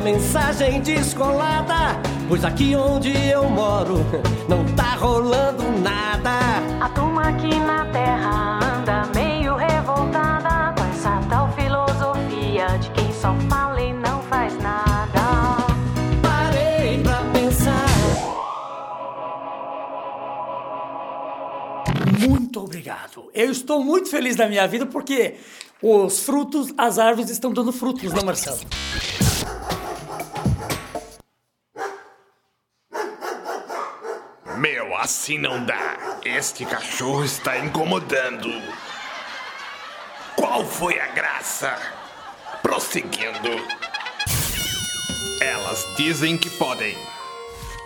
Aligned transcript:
uma 0.00 0.04
mensagem 0.04 0.80
descolada. 0.80 2.00
Pois 2.26 2.42
aqui 2.44 2.74
onde 2.74 3.10
eu 3.28 3.48
moro 3.50 3.98
não 4.48 4.64
tá 4.74 4.94
rolando 4.94 5.62
nada. 5.80 6.30
A 6.80 6.88
turma 6.88 7.28
aqui 7.28 7.54
na 7.58 7.84
terra 7.86 8.60
anda 8.78 9.06
meio 9.14 9.54
revoltada 9.56 10.72
com 10.74 10.88
essa 10.88 11.20
tal 11.28 11.52
filosofia 11.52 12.78
de 12.78 12.90
quem 12.92 13.12
só 13.12 13.34
fala 13.50 13.80
e 13.80 13.92
não 13.92 14.22
faz 14.22 14.56
nada. 14.62 15.20
Parei 16.22 17.02
pra 17.02 17.22
pensar. 17.32 17.86
Muito 22.26 22.60
obrigado. 22.60 23.30
Eu 23.34 23.50
estou 23.50 23.84
muito 23.84 24.08
feliz 24.08 24.34
da 24.34 24.48
minha 24.48 24.66
vida 24.66 24.86
porque 24.86 25.34
os 25.82 26.20
frutos, 26.20 26.72
as 26.78 26.98
árvores 26.98 27.28
estão 27.28 27.52
dando 27.52 27.72
frutos, 27.72 28.12
não, 28.14 28.24
Marcelo? 28.24 28.60
Assim 35.20 35.36
não 35.36 35.66
dá. 35.66 36.18
Este 36.24 36.64
cachorro 36.64 37.22
está 37.22 37.58
incomodando. 37.58 38.48
Qual 40.34 40.64
foi 40.64 40.98
a 40.98 41.08
graça? 41.08 41.76
Prosseguindo. 42.62 43.50
Elas 45.42 45.86
dizem 45.98 46.38
que 46.38 46.48
podem. 46.48 46.96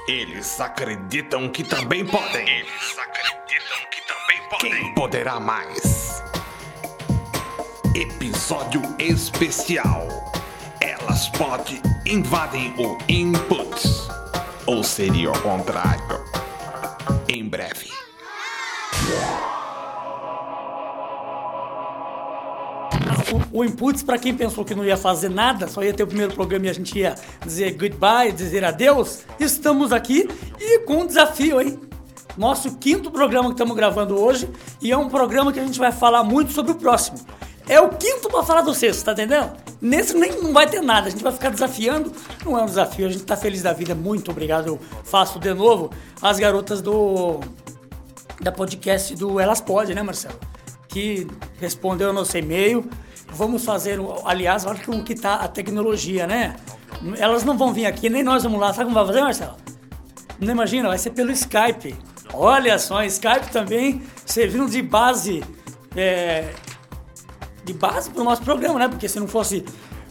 Eles 0.06 0.60
acreditam 0.60 1.48
que 1.48 1.64
também 1.64 2.06
podem. 2.06 2.48
Eles 2.48 2.98
acreditam 3.00 3.78
que 3.90 4.00
também 4.06 4.48
podem. 4.48 4.70
Quem 4.70 4.94
poderá 4.94 5.40
mais? 5.40 6.22
Episódio 7.96 8.80
especial. 9.00 10.06
Elas 10.80 11.28
podem 11.30 11.82
invadem 12.06 12.72
o 12.78 12.96
input. 13.08 13.74
Ou 14.66 14.84
seria 14.84 15.32
o 15.32 15.42
contrário? 15.42 16.23
Em 17.34 17.48
breve. 17.48 17.90
O, 23.52 23.64
Inputs, 23.64 24.04
para 24.04 24.18
quem 24.18 24.32
pensou 24.32 24.64
que 24.64 24.72
não 24.72 24.84
ia 24.84 24.96
fazer 24.96 25.28
nada, 25.28 25.66
só 25.66 25.82
ia 25.82 25.92
ter 25.92 26.04
o 26.04 26.06
primeiro 26.06 26.32
programa 26.32 26.66
e 26.66 26.68
a 26.68 26.72
gente 26.72 26.96
ia 26.96 27.16
dizer 27.44 27.72
goodbye, 27.72 28.30
dizer 28.30 28.64
adeus, 28.64 29.24
estamos 29.40 29.90
aqui 29.92 30.28
e 30.60 30.78
com 30.80 30.98
um 30.98 31.06
desafio, 31.08 31.60
hein? 31.60 31.80
Nosso 32.36 32.76
quinto 32.76 33.10
programa 33.10 33.48
que 33.48 33.54
estamos 33.54 33.74
gravando 33.74 34.16
hoje 34.16 34.48
e 34.80 34.92
é 34.92 34.96
um 34.96 35.08
programa 35.08 35.52
que 35.52 35.58
a 35.58 35.64
gente 35.64 35.80
vai 35.80 35.90
falar 35.90 36.22
muito 36.22 36.52
sobre 36.52 36.70
o 36.70 36.76
próximo. 36.76 37.18
É 37.68 37.80
o 37.80 37.88
quinto 37.88 38.28
pra 38.28 38.44
falar 38.44 38.60
do 38.60 38.72
sexto, 38.72 39.06
tá 39.06 39.12
entendendo? 39.12 39.63
Nesse 39.84 40.16
nem 40.16 40.40
não 40.40 40.50
vai 40.50 40.66
ter 40.66 40.80
nada, 40.80 41.08
a 41.08 41.10
gente 41.10 41.22
vai 41.22 41.30
ficar 41.30 41.50
desafiando. 41.50 42.10
Não 42.42 42.58
é 42.58 42.62
um 42.62 42.64
desafio, 42.64 43.06
a 43.06 43.10
gente 43.10 43.22
tá 43.24 43.36
feliz 43.36 43.60
da 43.60 43.74
vida. 43.74 43.94
Muito 43.94 44.30
obrigado, 44.30 44.66
eu 44.68 44.80
faço 45.04 45.38
de 45.38 45.52
novo 45.52 45.90
as 46.22 46.38
garotas 46.38 46.80
do 46.80 47.38
da 48.40 48.50
podcast 48.50 49.14
do 49.14 49.38
Elas 49.38 49.60
Pode, 49.60 49.94
né, 49.94 50.02
Marcelo? 50.02 50.40
Que 50.88 51.26
respondeu 51.60 52.08
no 52.14 52.20
nosso 52.20 52.34
e-mail. 52.38 52.88
Vamos 53.28 53.62
fazer, 53.62 54.00
aliás, 54.24 54.64
olha 54.64 54.82
como 54.82 55.04
que 55.04 55.14
tá 55.14 55.34
a 55.34 55.48
tecnologia, 55.48 56.26
né? 56.26 56.56
Elas 57.18 57.44
não 57.44 57.58
vão 57.58 57.70
vir 57.74 57.84
aqui, 57.84 58.08
nem 58.08 58.22
nós 58.22 58.42
vamos 58.42 58.58
lá. 58.58 58.72
Sabe 58.72 58.84
como 58.84 58.94
vai 58.94 59.06
fazer, 59.06 59.20
Marcelo? 59.20 59.56
Não 60.40 60.50
imagina, 60.50 60.88
vai 60.88 60.96
ser 60.96 61.10
pelo 61.10 61.30
Skype. 61.30 61.94
Olha 62.32 62.78
só, 62.78 63.04
Skype 63.04 63.50
também 63.52 64.00
servindo 64.24 64.66
de 64.66 64.80
base 64.80 65.44
é, 65.94 66.54
de 67.64 67.72
base 67.72 68.10
para 68.10 68.20
o 68.20 68.24
nosso 68.24 68.42
programa, 68.42 68.78
né? 68.78 68.88
Porque 68.88 69.08
se 69.08 69.18
não 69.18 69.26
fosse 69.26 69.64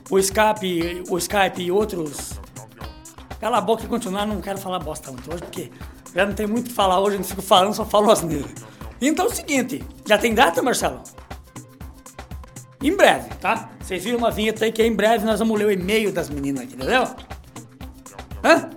o 0.10 0.20
Skype, 0.20 1.04
o 1.10 1.18
Skype 1.18 1.62
e 1.62 1.72
outros. 1.72 2.40
Cala 3.40 3.58
a 3.58 3.62
boca 3.62 3.84
e 3.84 3.88
continuar, 3.88 4.26
não 4.26 4.42
quero 4.42 4.58
falar 4.58 4.80
bosta 4.80 5.12
muito 5.12 5.32
hoje, 5.32 5.44
porque 5.44 5.72
já 6.16 6.26
não 6.26 6.34
tem 6.34 6.48
muito 6.48 6.68
o 6.68 6.70
que 6.70 6.76
falar 6.76 7.00
hoje, 7.00 7.16
eu 7.16 7.20
não 7.20 7.28
fico 7.28 7.42
falando, 7.42 7.74
só 7.74 7.86
falo 7.86 8.10
asneira. 8.10 8.48
Então 9.02 9.26
é 9.26 9.28
o 9.28 9.32
seguinte, 9.32 9.84
já 10.06 10.18
tem 10.18 10.34
data, 10.34 10.62
Marcelo? 10.62 11.02
Em 12.82 12.96
breve, 12.96 13.30
tá? 13.36 13.70
Vocês 13.82 14.04
viram 14.04 14.18
uma 14.18 14.32
vinheta 14.32 14.66
aí 14.66 14.72
que 14.72 14.84
em 14.84 14.96
breve 14.96 15.26
nós 15.26 15.40
vamos 15.40 15.58
ler 15.58 15.66
o 15.66 15.72
e-mail 15.72 16.12
das 16.12 16.30
meninas 16.30 16.64
aqui, 16.64 16.76
entendeu? 16.76 17.04
Hã? 18.44 18.70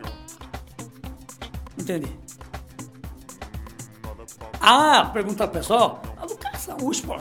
Entendi. 1.79 2.09
Ah, 4.61 5.11
pergunta 5.13 5.47
pessoal. 5.47 6.03
A 6.21 6.27
do 6.27 6.37
cara 6.37 6.59
Saúde, 6.59 7.03
pô. 7.03 7.15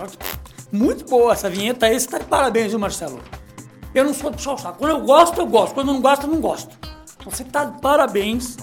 Muito 0.75 1.05
boa 1.05 1.31
essa 1.31 1.49
vinheta 1.49 1.85
aí, 1.85 1.97
você 1.97 2.05
tá 2.05 2.17
de 2.17 2.25
parabéns, 2.25 2.69
viu, 2.69 2.77
Marcelo? 2.77 3.21
Eu 3.93 4.03
não 4.03 4.13
sou 4.13 4.29
de 4.29 4.35
puxar 4.35 4.53
o 4.53 4.57
saco. 4.57 4.77
Quando 4.77 4.91
eu 4.91 4.99
gosto, 4.99 5.39
eu 5.39 5.47
gosto. 5.47 5.73
Quando 5.73 5.87
eu 5.87 5.93
não 5.93 6.01
gosto, 6.01 6.23
eu 6.23 6.29
não 6.29 6.41
gosto. 6.41 6.77
Você 7.23 7.45
tá 7.45 7.63
de 7.63 7.79
parabéns. 7.79 8.57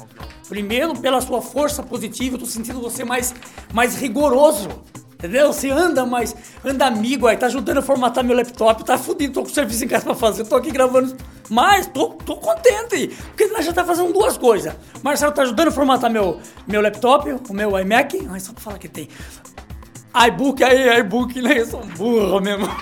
Primeiro, 0.46 0.94
pela 0.98 1.22
sua 1.22 1.40
força 1.40 1.82
positiva, 1.82 2.34
eu 2.36 2.40
tô 2.40 2.44
sentindo 2.44 2.82
você 2.82 3.02
mais, 3.02 3.34
mais 3.72 3.96
rigoroso. 3.96 4.68
Entendeu? 5.14 5.50
Você 5.52 5.70
anda 5.70 6.04
mais, 6.04 6.36
anda 6.62 6.84
amigo 6.84 7.26
aí, 7.28 7.36
tá 7.36 7.46
ajudando 7.46 7.78
a 7.78 7.82
formatar 7.82 8.22
meu 8.22 8.36
laptop, 8.36 8.84
tá 8.84 8.98
fudido, 8.98 9.32
tô 9.32 9.42
com 9.44 9.48
serviço 9.48 9.84
em 9.84 9.88
casa 9.88 10.04
pra 10.04 10.14
fazer, 10.14 10.44
tô 10.44 10.56
aqui 10.56 10.70
gravando. 10.70 11.16
Mas 11.48 11.86
tô, 11.86 12.08
tô 12.08 12.36
contente, 12.36 13.08
porque 13.28 13.46
nós 13.46 13.64
já 13.64 13.72
tá 13.72 13.84
fazendo 13.84 14.12
duas 14.12 14.36
coisas. 14.36 14.74
Marcelo 15.02 15.32
tá 15.32 15.42
ajudando 15.42 15.68
a 15.68 15.70
formatar 15.70 16.10
meu, 16.10 16.40
meu 16.66 16.82
laptop, 16.82 17.30
o 17.48 17.54
meu 17.54 17.78
iMac. 17.78 18.28
Ai, 18.30 18.40
só 18.40 18.52
pra 18.52 18.62
falar 18.62 18.78
que 18.78 18.88
tem 18.88 19.08
iBook 20.14 20.62
aí, 20.62 21.00
iBook, 21.00 21.40
né? 21.40 21.60
Eu 21.60 21.66
sou 21.66 21.80
burro 21.96 22.40
mesmo. 22.40 22.68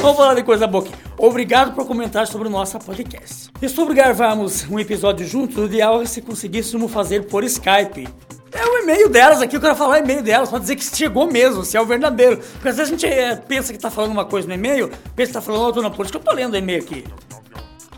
Vamos 0.00 0.16
falar 0.16 0.34
de 0.34 0.42
coisa 0.42 0.66
boa 0.66 0.84
aqui. 0.84 0.92
Obrigado 1.16 1.74
por 1.74 1.86
comentar 1.86 2.26
sobre 2.26 2.48
o 2.48 2.50
nosso 2.50 2.78
podcast. 2.80 3.50
E 3.62 3.68
sobre 3.68 3.94
gravarmos 3.94 4.68
um 4.68 4.78
episódio 4.78 5.26
juntos, 5.26 5.56
o 5.56 5.64
ideal 5.64 6.02
é 6.02 6.06
se 6.06 6.20
conseguíssemos 6.20 6.92
fazer 6.92 7.26
por 7.26 7.44
Skype. 7.44 8.08
É 8.52 8.66
o 8.66 8.78
e-mail 8.82 9.08
delas 9.08 9.40
aqui, 9.40 9.56
eu 9.56 9.60
quero 9.60 9.74
falar 9.74 9.94
o 9.94 9.98
e-mail 10.04 10.22
delas, 10.22 10.50
pra 10.50 10.58
dizer 10.58 10.76
que 10.76 10.84
chegou 10.84 11.30
mesmo, 11.30 11.64
se 11.64 11.76
é 11.76 11.80
o 11.80 11.86
verdadeiro. 11.86 12.36
Porque 12.36 12.68
às 12.68 12.76
vezes 12.76 12.92
a 12.92 12.96
gente 12.96 13.06
é, 13.06 13.34
pensa 13.34 13.72
que 13.72 13.78
tá 13.78 13.90
falando 13.90 14.12
uma 14.12 14.24
coisa 14.24 14.46
no 14.46 14.54
e-mail, 14.54 14.90
pensa 15.16 15.28
que 15.28 15.34
tá 15.34 15.40
falando 15.40 15.62
outra, 15.62 16.02
isso 16.02 16.12
que 16.12 16.16
eu 16.18 16.20
tô 16.20 16.32
lendo 16.32 16.54
o 16.54 16.56
e-mail 16.56 16.82
aqui. 16.82 17.04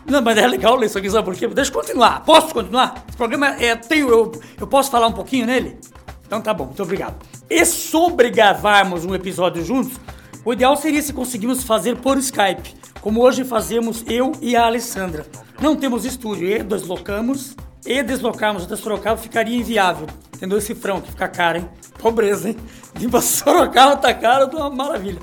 Não, 0.07 0.21
mas 0.21 0.37
é 0.37 0.47
legal 0.47 0.75
ler 0.75 0.85
isso 0.85 0.97
aqui, 0.97 1.09
sabe 1.09 1.25
por 1.25 1.35
quê? 1.35 1.47
Deixa 1.47 1.69
eu 1.69 1.75
continuar. 1.75 2.23
Posso 2.23 2.53
continuar? 2.53 3.03
Esse 3.07 3.17
programa 3.17 3.47
é. 3.61 3.75
Tenho, 3.75 4.07
eu, 4.09 4.31
eu 4.59 4.65
posso 4.65 4.89
falar 4.89 5.07
um 5.07 5.11
pouquinho 5.11 5.45
nele? 5.45 5.77
Então 6.25 6.41
tá 6.41 6.53
bom, 6.53 6.65
muito 6.65 6.81
obrigado. 6.81 7.15
E 7.49 7.65
sobre 7.65 8.29
gravarmos 8.29 9.03
um 9.03 9.13
episódio 9.13 9.63
juntos, 9.63 9.99
o 10.45 10.53
ideal 10.53 10.77
seria 10.77 11.01
se 11.01 11.11
conseguirmos 11.11 11.63
fazer 11.63 11.97
por 11.97 12.17
Skype, 12.17 12.73
como 13.01 13.21
hoje 13.21 13.43
fazemos 13.43 14.03
eu 14.07 14.31
e 14.41 14.55
a 14.55 14.65
Alessandra. 14.65 15.25
Não 15.61 15.75
temos 15.75 16.05
estúdio 16.05 16.47
e 16.47 16.63
deslocamos, 16.63 17.55
e 17.85 18.03
deslocarmos 18.03 18.63
até 18.63 18.75
Sorocaba 18.75 19.17
ficaria 19.17 19.57
inviável. 19.57 20.07
Entendeu? 20.35 20.57
Esse 20.57 20.75
frão 20.75 21.01
que 21.01 21.09
fica 21.09 21.27
caro, 21.27 21.59
hein? 21.59 21.69
Pobreza, 21.99 22.49
hein? 22.49 22.57
Pra 23.09 23.19
Sorocaba 23.21 23.95
tá 23.95 24.13
caro, 24.13 24.47
tá 24.47 24.57
uma 24.57 24.69
maravilha. 24.69 25.19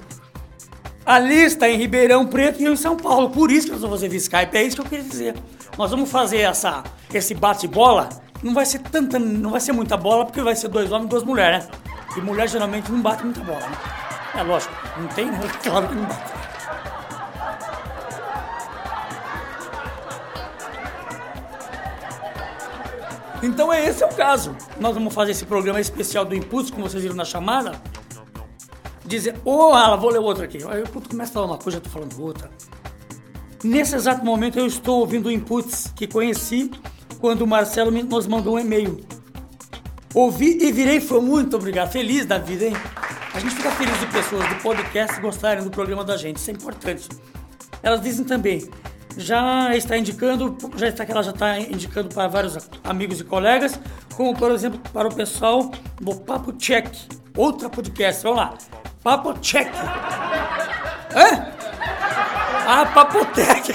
A 1.06 1.19
lista 1.19 1.69
em 1.69 1.76
Ribeirão 1.76 2.26
Preto 2.26 2.62
e 2.62 2.66
em 2.66 2.76
São 2.76 2.97
Paulo. 2.97 3.28
Por 3.28 3.50
isso 3.50 3.66
que 3.66 3.72
nós 3.72 3.82
vamos 3.82 4.00
fazer 4.00 4.16
Skype. 4.16 4.56
É 4.56 4.62
isso 4.62 4.76
que 4.76 4.82
eu 4.82 4.87
queria 4.87 5.04
dizer. 5.04 5.34
Nós 5.76 5.91
vamos 5.91 6.10
fazer 6.10 6.38
essa, 6.38 6.82
esse 7.12 7.34
bate-bola. 7.34 8.09
Não 8.42 8.54
vai 8.54 8.65
ser 8.65 8.78
tanta, 8.78 9.19
não 9.19 9.50
vai 9.50 9.60
ser 9.60 9.72
muita 9.72 9.97
bola, 9.97 10.25
porque 10.25 10.41
vai 10.41 10.56
ser 10.56 10.69
dois 10.69 10.91
homens 10.91 11.06
e 11.06 11.09
duas 11.10 11.22
mulheres, 11.22 11.66
né? 11.66 11.70
E 12.16 12.20
mulher 12.20 12.48
geralmente 12.48 12.91
não 12.91 13.00
bate 13.03 13.22
muita 13.22 13.41
bola, 13.41 13.60
né? 13.60 13.76
É 14.38 14.42
lógico, 14.42 14.72
não 14.98 15.09
tem, 15.09 15.26
né? 15.26 15.38
Claro 15.62 15.88
que 15.88 15.94
não 15.94 16.04
bate. 16.04 16.32
Então 23.42 23.71
é 23.71 23.84
esse 23.86 24.03
é 24.03 24.07
o 24.07 24.15
caso. 24.15 24.57
Nós 24.80 24.95
vamos 24.95 25.12
fazer 25.12 25.33
esse 25.33 25.45
programa 25.45 25.80
especial 25.80 26.24
do 26.24 26.34
Impulso, 26.34 26.72
como 26.72 26.89
vocês 26.89 27.03
viram 27.03 27.16
na 27.16 27.27
chamada. 27.27 27.72
Dizer, 29.06 29.36
ô, 29.45 29.68
oh, 29.68 29.72
Ala, 29.74 29.97
vou 29.97 30.10
ler 30.10 30.18
outro 30.18 30.45
aqui. 30.45 30.59
Aí 30.68 30.83
o 30.83 30.89
puto 30.89 31.10
começa 31.10 31.30
a 31.30 31.34
falar 31.34 31.47
uma 31.47 31.59
coisa, 31.59 31.78
eu 31.78 31.83
tô 31.83 31.91
falando 31.91 32.22
outra. 32.22 32.51
Nesse 33.62 33.95
exato 33.95 34.24
momento 34.24 34.59
eu 34.59 34.66
estou 34.66 35.01
ouvindo 35.01 35.30
Inputs 35.30 35.92
que 35.95 36.06
conheci 36.06 36.71
quando 37.18 37.42
o 37.42 37.47
Marcelo 37.47 37.91
nos 37.91 38.27
mandou 38.27 38.56
um 38.56 38.59
e-mail. 38.59 39.04
Ouvi 40.15 40.59
e 40.60 40.71
virei 40.71 41.01
foi 41.01 41.21
muito 41.21 41.56
obrigado. 41.56 41.91
Feliz 41.91 42.27
da 42.27 42.39
vida, 42.39 42.66
hein? 42.66 42.74
A 43.34 43.41
gente 43.41 43.54
fica 43.54 43.71
feliz 43.72 43.98
de 43.98 44.06
pessoas 44.06 44.48
do 44.48 44.54
podcast 44.56 45.21
gostarem 45.21 45.65
do 45.65 45.71
programa 45.71 46.04
da 46.04 46.16
gente, 46.16 46.36
isso 46.36 46.50
é 46.50 46.53
importante. 46.53 47.09
Elas 47.83 48.00
dizem 48.00 48.24
também, 48.24 48.68
já 49.16 49.74
está 49.77 49.98
indicando, 49.98 50.57
já 50.77 50.89
está 50.89 51.04
que 51.04 51.10
ela 51.10 51.22
já 51.22 51.33
está 51.33 51.59
indicando 51.59 52.15
para 52.15 52.28
vários 52.28 52.57
amigos 52.84 53.21
e 53.21 53.24
colegas, 53.24 53.80
como 54.15 54.36
por 54.36 54.53
exemplo 54.53 54.78
para 54.92 55.09
o 55.09 55.15
pessoal 55.15 55.72
do 56.00 56.15
Papo 56.15 56.53
Check, 56.53 56.86
outra 57.36 57.68
podcast. 57.68 58.22
Vamos 58.22 58.39
lá, 58.39 58.54
Papo 59.04 59.34
Check. 59.42 59.68
Hã? 61.15 61.53
Ah, 62.66 62.86
Papotec. 62.86 63.71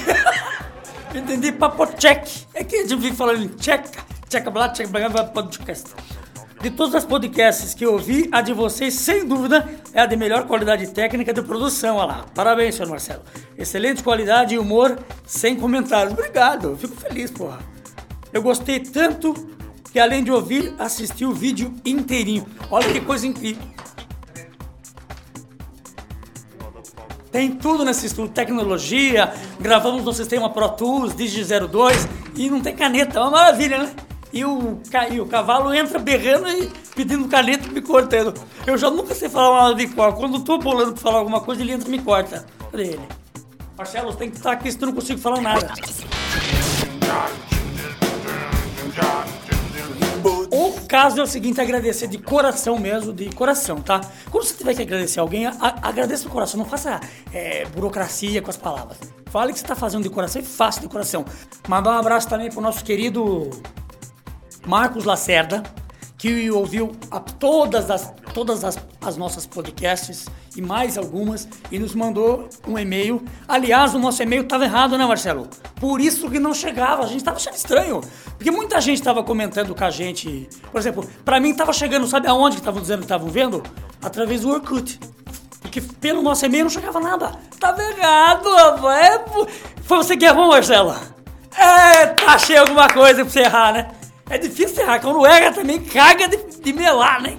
Entendi, 1.13 1.51
Papo 1.51 1.85
Check. 1.99 2.47
É 2.55 2.63
que 2.63 2.77
a 2.77 2.81
gente 2.81 2.95
vive 2.95 3.15
falando 3.15 3.43
em 3.43 3.49
check, 3.49 3.85
check 4.27 4.49
blá, 4.49 4.69
check 4.69 4.89
blá, 4.89 5.23
podcast. 5.25 5.91
De 6.59 6.71
todas 6.71 6.95
as 6.95 7.05
podcasts 7.05 7.75
que 7.75 7.85
eu 7.85 7.93
ouvi, 7.93 8.27
a 8.31 8.41
de 8.41 8.53
vocês, 8.53 8.95
sem 8.95 9.23
dúvida, 9.27 9.69
é 9.93 10.01
a 10.01 10.07
de 10.07 10.17
melhor 10.17 10.47
qualidade 10.47 10.87
técnica 10.87 11.31
de 11.31 11.43
produção. 11.43 11.97
Olha 11.97 12.07
lá. 12.07 12.25
Parabéns, 12.33 12.73
senhor 12.73 12.89
Marcelo. 12.89 13.21
Excelente 13.55 14.01
qualidade 14.01 14.55
e 14.55 14.57
humor, 14.57 14.97
sem 15.27 15.55
comentários. 15.55 16.11
Obrigado, 16.13 16.69
eu 16.69 16.77
fico 16.77 16.95
feliz, 16.95 17.29
porra. 17.29 17.59
Eu 18.33 18.41
gostei 18.41 18.79
tanto 18.79 19.35
que, 19.91 19.99
além 19.99 20.23
de 20.23 20.31
ouvir, 20.31 20.73
assisti 20.79 21.23
o 21.23 21.33
vídeo 21.33 21.71
inteirinho. 21.85 22.47
Olha 22.71 22.91
que 22.91 22.99
coisa 22.99 23.27
incrível. 23.27 23.63
Tem 27.31 27.51
tudo 27.51 27.85
nesse 27.85 28.07
estudo, 28.07 28.29
tecnologia, 28.29 29.31
gravamos 29.59 30.03
no 30.03 30.11
sistema 30.13 30.49
Pro 30.49 30.69
Tools, 30.69 31.15
Digi 31.15 31.43
02 31.43 32.07
e 32.35 32.49
não 32.49 32.59
tem 32.59 32.75
caneta, 32.75 33.19
é 33.19 33.21
uma 33.21 33.31
maravilha, 33.31 33.77
né? 33.77 33.91
E 34.31 34.43
o, 34.45 34.79
e 35.11 35.19
o 35.19 35.25
cavalo 35.25 35.73
entra 35.73 35.99
berrando 35.99 36.47
e 36.49 36.69
pedindo 36.95 37.27
caneta 37.27 37.67
e 37.67 37.71
me 37.71 37.81
cortando. 37.81 38.33
Eu 38.65 38.77
já 38.77 38.89
nunca 38.89 39.15
sei 39.15 39.27
falar 39.27 39.63
nada 39.63 39.75
de 39.75 39.87
cor. 39.87 40.13
Quando 40.13 40.35
eu 40.35 40.41
tô 40.41 40.59
pulando 40.59 40.93
pra 40.93 41.01
falar 41.01 41.19
alguma 41.19 41.41
coisa, 41.41 41.61
ele 41.61 41.71
entra 41.71 41.87
e 41.87 41.91
me 41.91 41.99
corta. 41.99 42.45
Cadê 42.71 42.83
ele? 42.83 43.01
Marcelo, 43.75 44.13
tem 44.13 44.29
que 44.29 44.37
estar 44.37 44.51
aqui, 44.51 44.71
senão 44.71 44.89
eu 44.89 44.93
não 44.93 45.01
consigo 45.01 45.19
falar 45.19 45.41
nada. 45.41 45.73
Caso 50.89 51.19
é 51.19 51.24
o 51.24 51.27
seguinte, 51.27 51.62
agradecer 51.62 52.07
de 52.07 52.18
coração 52.18 52.77
mesmo, 52.80 53.13
de 53.13 53.30
coração, 53.30 53.80
tá? 53.80 54.01
Quando 54.31 54.44
você 54.44 54.56
tiver 54.56 54.74
que 54.74 54.81
agradecer 54.81 55.19
alguém, 55.19 55.45
a- 55.45 55.53
agradeça 55.83 56.24
do 56.24 56.30
coração, 56.31 56.57
não 56.57 56.65
faça 56.65 57.00
é, 57.31 57.63
burocracia 57.65 58.41
com 58.41 58.50
as 58.50 58.57
palavras. 58.57 58.97
Fale 59.30 59.53
que 59.53 59.59
você 59.59 59.65
tá 59.65 59.75
fazendo 59.75 60.01
de 60.01 60.09
coração 60.09 60.41
e 60.41 60.45
faça 60.45 60.81
de 60.81 60.88
coração. 60.89 61.24
Mandar 61.68 61.91
um 61.91 62.00
abraço 62.00 62.27
também 62.27 62.50
pro 62.50 62.59
nosso 62.59 62.83
querido 62.83 63.51
Marcos 64.65 65.06
Lacerda, 65.06 65.62
que 66.18 66.50
ouviu 66.50 66.92
a 67.12 67.19
todas, 67.19 67.92
as, 67.92 68.12
todas 68.33 68.63
as, 68.63 68.77
as 69.00 69.15
nossas 69.15 69.45
podcasts 69.45 70.25
e 70.55 70.61
mais 70.61 70.97
algumas 70.97 71.47
e 71.71 71.79
nos 71.79 71.93
mandou 71.93 72.49
um 72.67 72.77
e-mail. 72.77 73.23
Aliás, 73.47 73.93
o 73.93 73.99
nosso 73.99 74.21
e-mail 74.23 74.43
estava 74.43 74.65
errado, 74.65 74.97
né, 74.97 75.05
Marcelo? 75.05 75.47
Por 75.75 76.01
isso 76.01 76.29
que 76.29 76.39
não 76.39 76.53
chegava, 76.53 77.03
a 77.03 77.07
gente 77.07 77.17
estava 77.17 77.37
achando 77.37 77.55
estranho. 77.55 78.01
Porque 78.37 78.51
muita 78.51 78.79
gente 78.81 78.99
estava 78.99 79.23
comentando 79.23 79.75
com 79.75 79.83
a 79.83 79.89
gente. 79.89 80.49
Por 80.71 80.79
exemplo, 80.79 81.07
para 81.23 81.39
mim 81.39 81.51
estava 81.51 81.73
chegando, 81.73 82.07
sabe 82.07 82.27
aonde 82.27 82.55
que 82.55 82.61
estavam 82.61 82.81
dizendo 82.81 82.99
que 82.99 83.05
estavam 83.05 83.29
vendo? 83.29 83.63
Através 84.01 84.41
do 84.41 84.49
Orkut. 84.49 84.99
Porque 85.61 85.81
pelo 85.81 86.21
nosso 86.21 86.45
e-mail 86.45 86.63
não 86.63 86.71
chegava 86.71 86.99
nada. 86.99 87.31
Tava 87.59 87.81
errado. 87.81 88.49
É. 88.89 89.23
Foi 89.83 89.97
você 89.97 90.17
que 90.17 90.25
errou, 90.25 90.47
Marcela? 90.47 90.99
É, 91.55 92.07
tá 92.07 92.37
cheio 92.37 92.61
alguma 92.61 92.87
coisa 92.87 93.23
pra 93.23 93.31
você 93.31 93.39
errar, 93.41 93.73
né? 93.73 93.91
É 94.29 94.37
difícil 94.37 94.81
errar. 94.81 94.99
Quando 94.99 95.25
erra 95.25 95.51
também 95.51 95.81
caga 95.81 96.27
de, 96.27 96.37
de 96.61 96.73
melar, 96.73 97.21
né? 97.21 97.37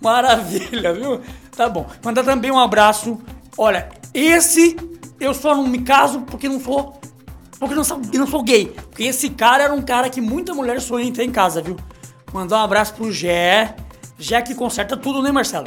Maravilha, 0.00 0.92
viu? 0.94 1.20
Tá 1.60 1.68
bom. 1.68 1.86
Mandar 2.02 2.24
também 2.24 2.50
um 2.50 2.58
abraço. 2.58 3.20
Olha, 3.58 3.90
esse 4.14 4.78
eu 5.20 5.34
só 5.34 5.54
não 5.54 5.66
me 5.66 5.82
caso 5.82 6.22
porque 6.22 6.48
não 6.48 6.58
sou. 6.58 6.98
Porque 7.58 7.74
não 7.74 7.84
sou, 7.84 8.00
não 8.14 8.26
sou 8.26 8.42
gay. 8.42 8.68
Porque 8.88 9.02
esse 9.02 9.28
cara 9.28 9.64
era 9.64 9.74
um 9.74 9.82
cara 9.82 10.08
que 10.08 10.22
muita 10.22 10.54
mulher 10.54 10.80
sonha 10.80 11.04
em 11.04 11.12
ter 11.12 11.22
em 11.22 11.30
casa, 11.30 11.60
viu? 11.60 11.76
Mandar 12.32 12.60
um 12.60 12.64
abraço 12.64 12.94
pro 12.94 13.12
Gé. 13.12 13.76
Gé 14.18 14.40
que 14.40 14.54
conserta 14.54 14.96
tudo, 14.96 15.20
né, 15.20 15.30
Marcelo? 15.30 15.66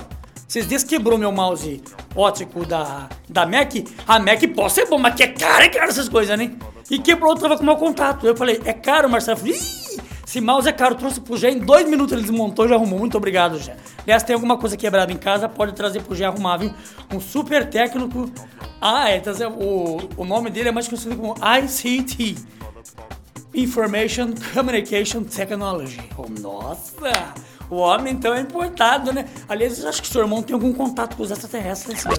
Esses 0.49 0.67
dias 0.67 0.83
quebrou 0.83 1.15
meu 1.15 1.31
mouse 1.31 1.83
ótico 2.15 2.65
da, 2.65 3.07
da 3.29 3.45
Mac. 3.45 3.75
A 4.07 4.17
Mac 4.17 4.41
pode 4.55 4.73
ser 4.73 4.87
bom, 4.87 4.97
mas 4.97 5.13
que 5.13 5.21
é 5.21 5.27
caro, 5.27 5.63
é 5.63 5.69
caro 5.69 5.89
essas 5.89 6.09
coisas, 6.09 6.35
né? 6.35 6.53
E 6.89 6.97
quebrou, 6.97 7.35
tava 7.35 7.55
com 7.55 7.63
meu 7.63 7.75
contato. 7.75 8.25
Eu 8.25 8.35
falei, 8.35 8.59
é 8.65 8.73
caro, 8.73 9.07
Marcelo? 9.07 9.37
Eu 9.37 9.41
falei, 9.41 9.59
Ih, 9.59 10.01
esse 10.25 10.39
mouse 10.41 10.67
é 10.67 10.71
caro. 10.71 10.95
Trouxe 10.95 11.19
pro 11.19 11.37
Gé, 11.37 11.51
em 11.51 11.59
dois 11.59 11.87
minutos 11.87 12.13
ele 12.13 12.21
desmontou 12.21 12.65
e 12.65 12.69
já 12.69 12.75
arrumou. 12.75 12.99
Muito 12.99 13.17
obrigado, 13.17 13.59
Gé. 13.59 13.75
Aliás, 14.03 14.23
tem 14.23 14.33
alguma 14.33 14.57
coisa 14.57 14.77
quebrada 14.77 15.11
em 15.11 15.17
casa, 15.17 15.47
pode 15.49 15.73
trazer 15.73 16.01
pro 16.01 16.15
Gé 16.15 16.25
arrumar, 16.25 16.57
viu? 16.57 16.73
Um 17.13 17.19
super 17.19 17.69
técnico. 17.69 18.29
Ah, 18.81 19.09
é, 19.09 19.19
tá 19.19 19.31
o, 19.49 20.09
o 20.17 20.25
nome 20.25 20.49
dele 20.49 20.69
é 20.69 20.71
mais 20.71 20.87
conhecido 20.87 21.15
como 21.15 21.35
ICT. 21.35 22.35
Information 23.53 24.33
Communication 24.53 25.23
Technology. 25.23 26.01
Oh, 26.17 26.27
nossa! 26.41 27.33
O 27.69 27.75
homem 27.75 28.13
então 28.13 28.33
é 28.33 28.41
importado, 28.41 29.13
né? 29.13 29.25
Aliás, 29.47 29.83
acho 29.85 30.01
que 30.01 30.07
seu 30.07 30.21
irmão 30.21 30.41
tem 30.41 30.53
algum 30.53 30.73
contato 30.73 31.15
com 31.15 31.23
os 31.23 31.31
extraterrestres. 31.31 32.03
Né, 32.03 32.11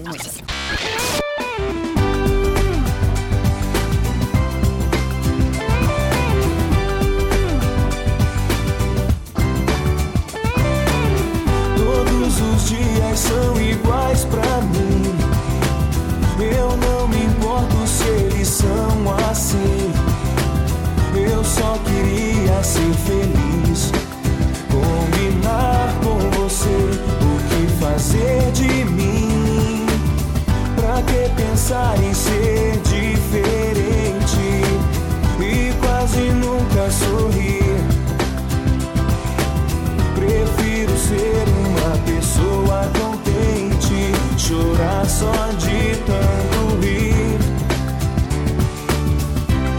ser 40.97 41.43
uma 41.65 41.97
pessoa 42.05 42.89
contente, 42.99 44.11
chorar 44.37 45.05
só 45.05 45.31
de 45.57 45.95
tanto 46.05 46.79
rir. 46.81 47.39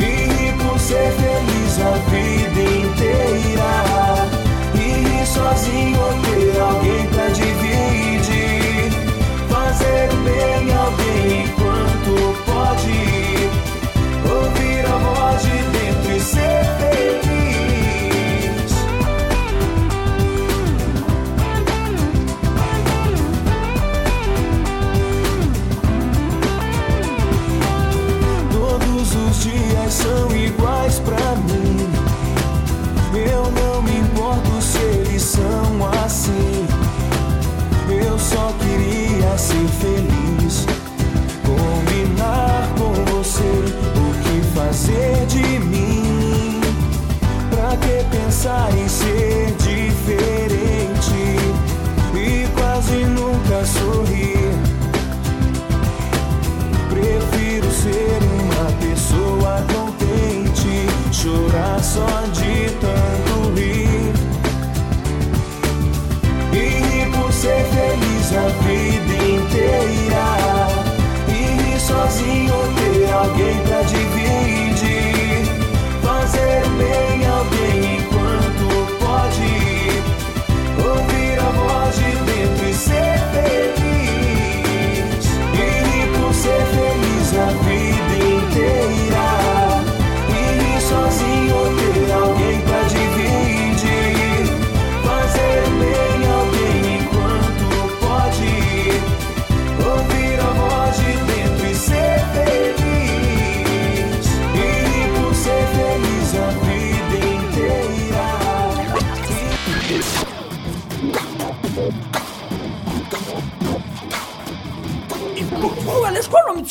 E 0.00 0.52
por 0.62 0.78
ser 0.78 1.10
feliz 1.12 1.80
a 1.80 1.92
vida 2.10 2.60
inteira. 2.60 3.55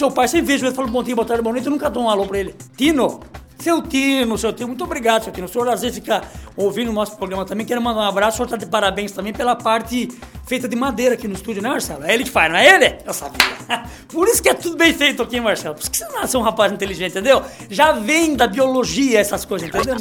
Seu 0.05 0.12
pai? 0.12 0.27
Você 0.27 0.41
vejo 0.41 0.65
ele 0.65 0.75
falando 0.75 0.91
bom 0.91 1.03
dia, 1.03 1.15
boa 1.15 1.25
tarde, 1.25 1.41
boa 1.41 1.53
noite, 1.53 1.65
eu 1.65 1.71
nunca 1.71 1.89
dou 1.89 2.03
um 2.03 2.09
alô 2.09 2.25
pra 2.25 2.38
ele. 2.38 2.55
Tino. 2.77 3.19
Seu 3.57 3.81
Tino, 3.81 4.38
seu 4.38 4.51
Tino, 4.51 4.67
muito 4.67 4.83
obrigado, 4.83 5.24
seu 5.24 5.33
Tino. 5.33 5.47
O 5.47 5.50
senhor 5.50 5.67
às 5.69 5.81
vezes 5.81 5.97
fica 5.97 6.21
ouvindo 6.57 6.91
o 6.91 6.93
nosso 6.93 7.15
programa 7.15 7.45
também. 7.45 7.65
Quero 7.65 7.81
mandar 7.81 8.01
um 8.01 8.03
abraço. 8.03 8.35
O 8.35 8.38
senhor 8.38 8.50
tá 8.50 8.57
de 8.57 8.65
parabéns 8.65 9.12
também 9.13 9.33
pela 9.33 9.55
parte 9.55 10.09
feita 10.45 10.67
de 10.67 10.75
madeira 10.75 11.15
aqui 11.15 11.27
no 11.27 11.33
estúdio, 11.33 11.62
né, 11.63 11.69
Marcelo? 11.69 12.03
É 12.03 12.13
ele 12.13 12.25
que 12.25 12.29
faz, 12.29 12.51
não 12.51 12.59
é 12.59 12.75
ele? 12.75 12.97
Eu 13.05 13.13
sabia. 13.13 13.39
Por 14.09 14.27
isso 14.27 14.43
que 14.43 14.50
é 14.50 14.53
tudo 14.53 14.75
bem 14.75 14.93
feito 14.93 15.24
aqui, 15.24 15.39
Marcelo. 15.39 15.74
Por 15.74 15.81
isso 15.81 15.89
que 15.89 15.97
você 15.97 16.07
nasceu 16.09 16.39
um 16.41 16.43
rapaz 16.43 16.71
inteligente, 16.71 17.12
entendeu? 17.12 17.41
Já 17.69 17.93
vem 17.93 18.35
da 18.35 18.45
biologia 18.45 19.19
essas 19.19 19.45
coisas, 19.45 19.69
entendeu? 19.69 19.95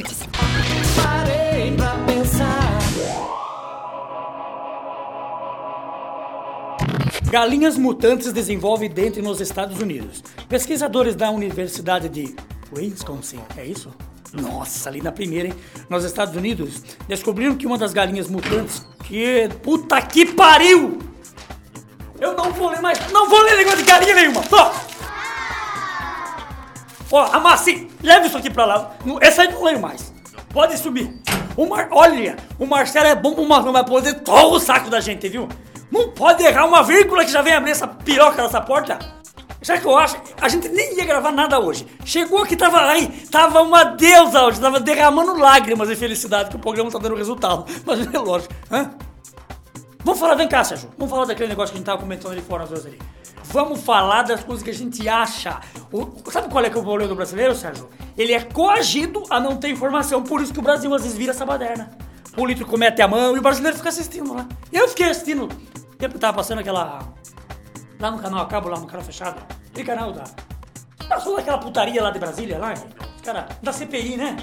Parei 0.96 1.72
pra 1.76 2.13
Galinhas 7.34 7.76
mutantes 7.76 8.32
desenvolvem 8.32 8.88
dentro 8.88 9.20
nos 9.20 9.40
Estados 9.40 9.80
Unidos. 9.80 10.22
Pesquisadores 10.48 11.16
da 11.16 11.32
Universidade 11.32 12.08
de 12.08 12.32
Wisconsin, 12.72 13.40
é 13.56 13.64
isso? 13.64 13.92
Nossa, 14.32 14.88
ali 14.88 15.02
na 15.02 15.10
primeira, 15.10 15.48
hein? 15.48 15.54
Nos 15.90 16.04
Estados 16.04 16.36
Unidos, 16.36 16.80
descobriram 17.08 17.56
que 17.56 17.66
uma 17.66 17.76
das 17.76 17.92
galinhas 17.92 18.28
mutantes. 18.28 18.86
Que. 19.02 19.48
Puta 19.64 20.00
que 20.00 20.26
pariu! 20.26 21.00
Eu 22.20 22.36
não 22.36 22.52
vou 22.52 22.70
ler 22.70 22.80
mais. 22.80 23.00
Não 23.10 23.28
vou 23.28 23.42
ler 23.42 23.56
negócio 23.56 23.78
de 23.78 23.84
galinha 23.84 24.14
nenhuma! 24.14 24.40
Ó! 24.52 24.72
Ó, 27.10 27.22
amasse! 27.32 27.88
Leva 28.00 28.28
isso 28.28 28.38
aqui 28.38 28.48
pra 28.48 28.64
lá. 28.64 28.96
Essa 29.20 29.42
aí 29.42 29.52
não 29.52 29.64
leio 29.64 29.80
mais. 29.80 30.14
Pode 30.50 30.78
subir. 30.78 31.12
O 31.56 31.66
Mar... 31.66 31.88
Olha, 31.90 32.36
o 32.60 32.64
Marcelo 32.64 33.08
é 33.08 33.14
bom 33.16 33.34
pro 33.34 33.44
Marcelo, 33.44 33.72
vai 33.72 33.84
poder 33.84 34.20
torra 34.20 34.46
o 34.46 34.60
saco 34.60 34.88
da 34.88 35.00
gente, 35.00 35.28
viu? 35.28 35.48
Não 35.94 36.08
pode 36.10 36.42
errar 36.44 36.66
uma 36.66 36.82
vírgula 36.82 37.24
que 37.24 37.30
já 37.30 37.40
vem 37.40 37.52
abrir 37.54 37.70
essa 37.70 37.86
piroca 37.86 38.42
dessa 38.42 38.60
porta. 38.60 38.98
O 39.62 39.80
que 39.80 39.86
eu 39.86 39.96
acho? 39.96 40.16
A 40.40 40.48
gente 40.48 40.68
nem 40.68 40.96
ia 40.98 41.04
gravar 41.04 41.30
nada 41.30 41.60
hoje. 41.60 41.86
Chegou 42.04 42.42
aqui, 42.42 42.56
tava 42.56 42.80
aí, 42.84 43.06
tava 43.30 43.62
uma 43.62 43.84
deusa 43.84 44.42
hoje, 44.42 44.60
tava 44.60 44.80
derramando 44.80 45.36
lágrimas 45.38 45.88
de 45.88 45.94
felicidade 45.94 46.50
que 46.50 46.56
o 46.56 46.58
programa 46.58 46.90
tá 46.90 46.98
dando 46.98 47.14
resultado. 47.14 47.64
Mas 47.86 48.12
é 48.12 48.18
lógico, 48.18 48.52
hã? 48.72 48.90
Vamos 50.02 50.18
falar, 50.20 50.34
vem 50.34 50.48
cá, 50.48 50.64
Sérgio. 50.64 50.90
Vamos 50.98 51.10
falar 51.12 51.26
daquele 51.26 51.48
negócio 51.48 51.72
que 51.72 51.76
a 51.76 51.78
gente 51.78 51.86
tava 51.86 51.98
comentando 51.98 52.32
ali 52.32 52.42
fora 52.42 52.64
às 52.64 52.70
vezes 52.70 52.86
ali. 52.86 52.98
Vamos 53.44 53.80
falar 53.80 54.22
das 54.22 54.42
coisas 54.42 54.64
que 54.64 54.70
a 54.70 54.74
gente 54.74 55.08
acha. 55.08 55.60
O- 55.92 56.12
sabe 56.30 56.48
qual 56.50 56.64
é 56.64 56.68
que 56.68 56.76
é 56.76 56.80
o 56.80 56.84
problema 56.84 57.08
do 57.08 57.14
brasileiro, 57.14 57.54
Sérgio? 57.54 57.88
Ele 58.18 58.32
é 58.34 58.40
coagido 58.40 59.22
a 59.30 59.38
não 59.38 59.56
ter 59.56 59.68
informação, 59.70 60.22
por 60.24 60.42
isso 60.42 60.52
que 60.52 60.58
o 60.58 60.62
Brasil 60.62 60.92
às 60.92 61.02
vezes 61.02 61.16
vira 61.16 61.30
essa 61.30 61.46
baderna. 61.46 61.96
O 62.32 62.32
político 62.34 62.68
comete 62.68 63.00
a 63.00 63.06
mão 63.08 63.34
e 63.36 63.38
o 63.38 63.42
brasileiro 63.42 63.76
fica 63.76 63.88
assistindo 63.90 64.34
lá. 64.34 64.46
Eu 64.72 64.88
fiquei 64.88 65.08
assistindo. 65.08 65.48
Tempo 65.98 66.14
que 66.14 66.20
tava 66.20 66.36
passando 66.36 66.58
aquela. 66.60 67.14
Lá 67.98 68.10
no 68.10 68.18
canal 68.18 68.40
a 68.40 68.46
cabo, 68.46 68.68
lá 68.68 68.78
no 68.78 68.86
canal 68.86 69.04
fechado. 69.04 69.40
Aquele 69.70 69.86
canal 69.86 70.12
da. 70.12 70.24
Passou 71.08 71.36
daquela 71.36 71.58
putaria 71.58 72.02
lá 72.02 72.10
de 72.10 72.18
Brasília, 72.18 72.58
lá, 72.58 72.74
cara 73.22 73.48
da 73.62 73.72
CPI, 73.72 74.16
né? 74.16 74.36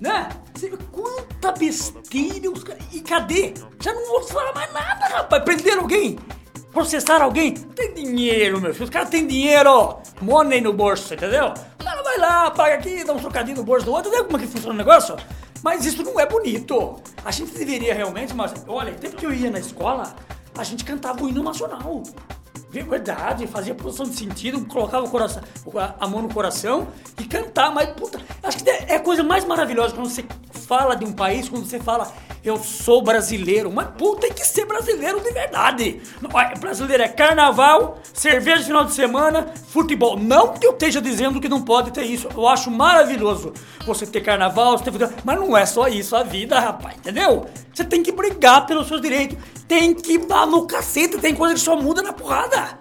Né? 0.00 0.28
Você 0.54 0.70
vê 0.70 0.76
quanta 0.90 1.52
besteira 1.52 2.50
os 2.50 2.64
caras. 2.64 2.82
E 2.92 3.00
cadê? 3.00 3.54
Já 3.80 3.92
não 3.92 4.06
vou 4.06 4.22
falar 4.22 4.52
mais 4.54 4.72
nada, 4.72 5.06
rapaz. 5.06 5.42
Prenderam 5.44 5.82
alguém? 5.82 6.18
Processaram 6.72 7.26
alguém? 7.26 7.54
Tem 7.54 7.94
dinheiro, 7.94 8.60
meu 8.60 8.72
filho. 8.72 8.84
Os 8.84 8.90
caras 8.90 9.08
têm 9.08 9.26
dinheiro. 9.26 9.98
Money 10.20 10.60
no 10.60 10.72
bolso, 10.72 11.14
entendeu? 11.14 11.54
O 11.80 11.84
cara 11.84 12.02
vai 12.02 12.18
lá, 12.18 12.50
paga 12.50 12.74
aqui, 12.74 13.04
dá 13.04 13.12
um 13.12 13.18
trocadinho 13.18 13.58
no 13.58 13.64
bolso 13.64 13.86
do 13.86 13.92
outro. 13.92 14.08
Entendeu 14.08 14.24
como 14.26 14.36
é 14.38 14.40
que 14.40 14.46
funciona 14.48 14.74
o 14.74 14.78
negócio? 14.78 15.16
Mas 15.62 15.86
isso 15.86 16.02
não 16.02 16.18
é 16.18 16.26
bonito. 16.26 17.00
A 17.24 17.30
gente 17.30 17.52
deveria 17.52 17.94
realmente, 17.94 18.34
mas 18.34 18.52
olha, 18.66 18.92
tempo 18.92 19.16
que 19.16 19.24
eu 19.24 19.32
ia 19.32 19.50
na 19.50 19.58
escola, 19.58 20.14
a 20.56 20.64
gente 20.64 20.84
cantava 20.84 21.22
o 21.24 21.28
hino 21.28 21.42
nacional. 21.42 22.02
De 22.70 22.82
verdade, 22.82 23.46
fazia 23.46 23.72
posição 23.74 24.04
de 24.04 24.16
sentido, 24.16 24.64
colocava 24.66 25.06
o 25.06 25.08
coração, 25.08 25.42
a- 26.00 26.08
mão 26.08 26.22
no 26.22 26.28
coração 26.34 26.88
e 27.20 27.24
cantar, 27.24 27.72
mas 27.72 27.88
puta, 27.90 28.20
acho 28.42 28.58
que 28.64 28.68
é 28.68 28.96
a 28.96 29.00
coisa 29.00 29.22
mais 29.22 29.44
maravilhosa 29.44 29.94
quando 29.94 30.08
você 30.10 30.24
fala 30.66 30.96
de 30.96 31.04
um 31.04 31.12
país, 31.12 31.48
quando 31.48 31.64
você 31.66 31.78
fala 31.78 32.10
eu 32.42 32.58
sou 32.58 33.00
brasileiro, 33.00 33.72
mas 33.72 33.86
puta, 33.96 34.22
tem 34.22 34.32
que 34.32 34.44
ser 34.44 34.66
brasileiro 34.66 35.20
de 35.20 35.30
verdade. 35.30 36.02
Brasileiro 36.60 37.02
é 37.04 37.08
carnaval, 37.08 37.98
cerveja 38.12 38.58
de 38.58 38.64
final 38.66 38.84
de 38.84 38.92
semana, 38.92 39.46
futebol. 39.68 40.18
Não 40.18 40.48
que 40.52 40.66
eu 40.66 40.72
esteja 40.72 41.00
dizendo 41.00 41.40
que 41.40 41.48
não 41.48 41.62
pode 41.62 41.90
ter 41.92 42.02
isso, 42.02 42.28
eu 42.36 42.46
acho 42.48 42.70
maravilhoso 42.70 43.52
você 43.86 44.04
ter 44.04 44.20
carnaval, 44.20 44.76
você 44.76 44.84
ter 44.84 44.92
futebol, 44.92 45.14
mas 45.24 45.38
não 45.40 45.56
é 45.56 45.64
só 45.64 45.86
isso 45.88 46.14
a 46.16 46.22
vida, 46.22 46.58
rapaz, 46.58 46.96
entendeu? 46.96 47.46
Você 47.74 47.84
tem 47.84 48.02
que 48.02 48.12
brigar 48.12 48.66
pelos 48.66 48.86
seus 48.86 49.00
direitos, 49.00 49.36
tem 49.66 49.92
que 49.94 50.18
dar 50.18 50.46
no 50.46 50.66
cacete, 50.66 51.18
tem 51.18 51.34
coisa 51.34 51.54
que 51.54 51.60
só 51.60 51.76
muda 51.76 52.02
na 52.02 52.12
porrada. 52.12 52.78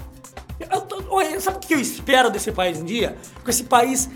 Eu 0.72 0.82
tô- 0.82 1.04
olha, 1.10 1.40
sabe 1.42 1.58
o 1.58 1.60
que 1.60 1.74
eu 1.74 1.80
espero 1.80 2.30
desse 2.30 2.52
país 2.52 2.78
um 2.80 2.86
dia? 2.86 3.18
Que 3.44 3.50
esse 3.50 3.64
país 3.64 4.08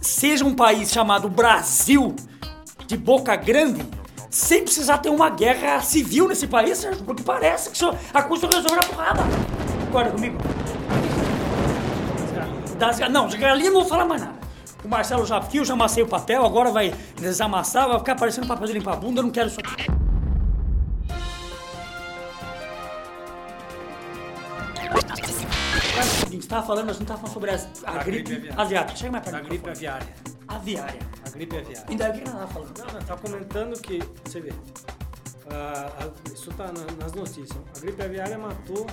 seja 0.00 0.44
um 0.44 0.54
país 0.54 0.92
chamado 0.92 1.28
Brasil, 1.28 2.14
de 2.86 2.96
boca 2.96 3.34
grande, 3.34 3.82
sem 4.30 4.62
precisar 4.62 4.98
ter 4.98 5.08
uma 5.08 5.30
guerra 5.30 5.80
civil 5.80 6.28
nesse 6.28 6.46
país, 6.46 6.78
Sérgio, 6.78 7.02
porque 7.04 7.22
parece 7.22 7.70
que 7.70 7.78
só, 7.78 7.94
a 8.12 8.22
coisa 8.22 8.46
só 8.46 8.56
resolve 8.56 8.76
na 8.76 8.82
porrada. 8.82 9.22
Concorda 9.86 10.10
comigo? 10.10 10.36
Das, 12.78 12.98
não, 13.10 13.26
galinha 13.28 13.70
não 13.70 13.80
vou 13.80 13.88
falar 13.88 14.04
mais 14.04 14.20
nada. 14.20 14.34
O 14.84 14.88
Marcelo 14.88 15.24
já 15.24 15.40
fio, 15.40 15.64
já 15.64 15.72
amassei 15.72 16.02
o 16.02 16.06
papel, 16.06 16.44
agora 16.44 16.70
vai 16.70 16.94
desamassar, 17.18 17.88
vai 17.88 17.98
ficar 17.98 18.14
parecendo 18.14 18.46
papel 18.46 18.66
de 18.66 18.74
limpar 18.74 18.92
a 18.92 18.96
bunda, 18.96 19.20
eu 19.20 19.24
não 19.24 19.30
quero 19.30 19.48
isso 19.48 19.58
aqui. 19.58 19.86
É 25.98 26.00
o 26.00 26.04
seguinte, 26.04 26.42
você 26.44 26.48
tava 26.48 26.66
falando, 26.66 26.90
a 26.90 26.92
gente 26.92 27.06
tava 27.06 27.20
falando 27.20 27.34
sobre 27.34 27.50
as- 27.50 27.68
a, 27.84 27.90
A 27.92 28.04
gripe, 28.04 28.22
gripe 28.24 28.48
aviária. 28.48 28.62
asiática. 28.62 28.98
Chega 28.98 29.12
mais 29.12 29.24
perto 29.24 29.36
A 29.36 29.40
gripe 29.40 29.70
aviária. 29.70 30.08
Aviária. 30.48 30.98
A 31.26 31.30
gripe 31.30 31.56
aviária. 31.56 31.86
E 31.90 31.96
daí 31.96 32.10
o 32.10 32.14
que 32.14 32.20
nós 32.24 32.34
tava 32.34 32.46
falando? 32.48 32.78
Não, 32.78 32.86
não, 32.94 33.00
tá 33.06 33.16
comentando 33.16 33.80
que, 33.80 34.02
você 34.24 34.40
vê, 34.40 34.52
a- 35.50 36.10
isso 36.32 36.50
tá 36.52 36.66
na- 36.66 37.02
nas 37.04 37.12
notícias. 37.12 37.56
A 37.76 37.80
gripe 37.80 38.02
aviária 38.02 38.38
matou 38.38 38.86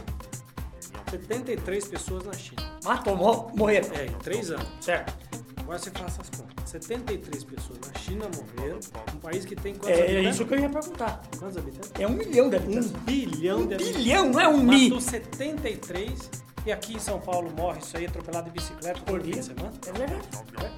73 1.10 1.86
pessoas 1.88 2.24
na 2.24 2.33
China. 2.33 2.62
Matou, 2.83 3.15
mor 3.15 3.51
morreram. 3.55 3.89
É, 3.95 4.05
em 4.05 4.13
3 4.19 4.51
anos. 4.51 4.67
Certo. 4.81 5.13
Agora 5.57 5.77
você 5.79 5.91
faça 5.91 6.22
as 6.22 6.29
contas. 6.29 6.69
73 6.69 7.43
pessoas 7.43 7.79
na 7.88 8.00
China 8.00 8.25
morreram. 8.36 8.79
Um 9.13 9.17
país 9.19 9.45
que 9.45 9.55
tem 9.55 9.74
quantos 9.75 9.89
É, 9.89 10.00
é 10.00 10.03
habitantes? 10.05 10.36
isso 10.36 10.45
que 10.45 10.53
eu 10.55 10.60
ia 10.60 10.69
perguntar. 10.69 11.22
Quantos 11.39 11.57
habitantes? 11.57 11.91
É 12.00 12.07
um 12.07 12.12
milhão 12.12 12.50
de 12.50 12.55
Um 12.55 12.60
habitantes. 12.60 12.91
bilhão 12.91 13.60
Um 13.60 13.67
de 13.67 13.74
habitantes. 13.75 13.98
bilhão, 14.03 14.29
não 14.29 14.39
é 14.39 14.48
um 14.48 14.57
mi. 14.57 14.83
Matou 14.89 15.01
73 15.01 16.29
e 16.65 16.72
aqui 16.72 16.96
em 16.96 17.00
São 17.00 17.20
Paulo 17.20 17.51
morre 17.58 17.79
isso 17.79 17.98
aí 17.98 18.05
atropelado 18.05 18.46
de 18.46 18.51
bicicleta 18.51 19.01
Por 19.01 19.22
dia. 19.22 19.43
semana. 19.43 19.72
É 19.86 19.91
verdade. 19.91 20.27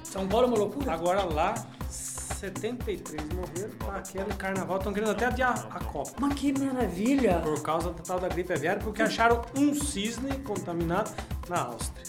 São 0.04 0.26
Paulo 0.26 0.46
é 0.46 0.48
uma 0.48 0.58
loucura. 0.58 0.92
Agora 0.92 1.22
lá, 1.22 1.54
73 1.88 3.22
morreram 3.32 3.92
naquele 3.92 4.34
carnaval. 4.34 4.78
Estão 4.78 4.92
querendo 4.92 5.12
até 5.12 5.26
adiar 5.26 5.66
a 5.70 5.84
Copa. 5.84 6.12
Mas 6.20 6.34
que 6.34 6.52
maravilha. 6.58 7.40
Por 7.40 7.62
causa 7.62 7.92
da 7.92 8.02
tal 8.02 8.18
da 8.18 8.28
gripe 8.28 8.52
aviária, 8.52 8.82
porque 8.82 9.02
acharam 9.02 9.42
um 9.56 9.74
cisne 9.74 10.36
contaminado 10.38 11.10
na 11.48 11.62
Áustria. 11.62 12.04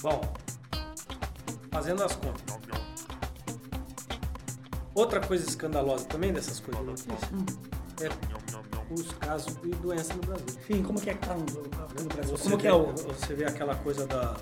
Bom, 0.00 0.20
fazendo 1.70 2.04
as 2.04 2.14
contas. 2.14 2.58
Outra 4.94 5.20
coisa 5.20 5.48
escandalosa 5.48 6.04
também 6.06 6.32
dessas 6.32 6.58
coisas 6.58 6.82
de 6.82 7.08
notícia 7.08 7.28
é 8.02 8.37
os 8.90 9.12
casos 9.12 9.54
de 9.56 9.70
doença 9.70 10.14
no 10.14 10.20
Brasil. 10.20 10.46
Enfim, 10.48 10.82
como 10.82 11.00
que 11.00 11.10
é 11.10 11.14
que 11.14 11.26
tá 11.26 11.34
no, 11.34 11.40
no 11.40 12.08
Brasil? 12.08 12.36
Você 12.36 12.44
Como 12.44 12.56
que 12.56 12.62
vê, 12.62 12.68
é 12.68 12.72
o... 12.72 12.92
Você 12.92 13.34
vê 13.34 13.44
aquela 13.44 13.74
coisa 13.76 14.06
da, 14.06 14.36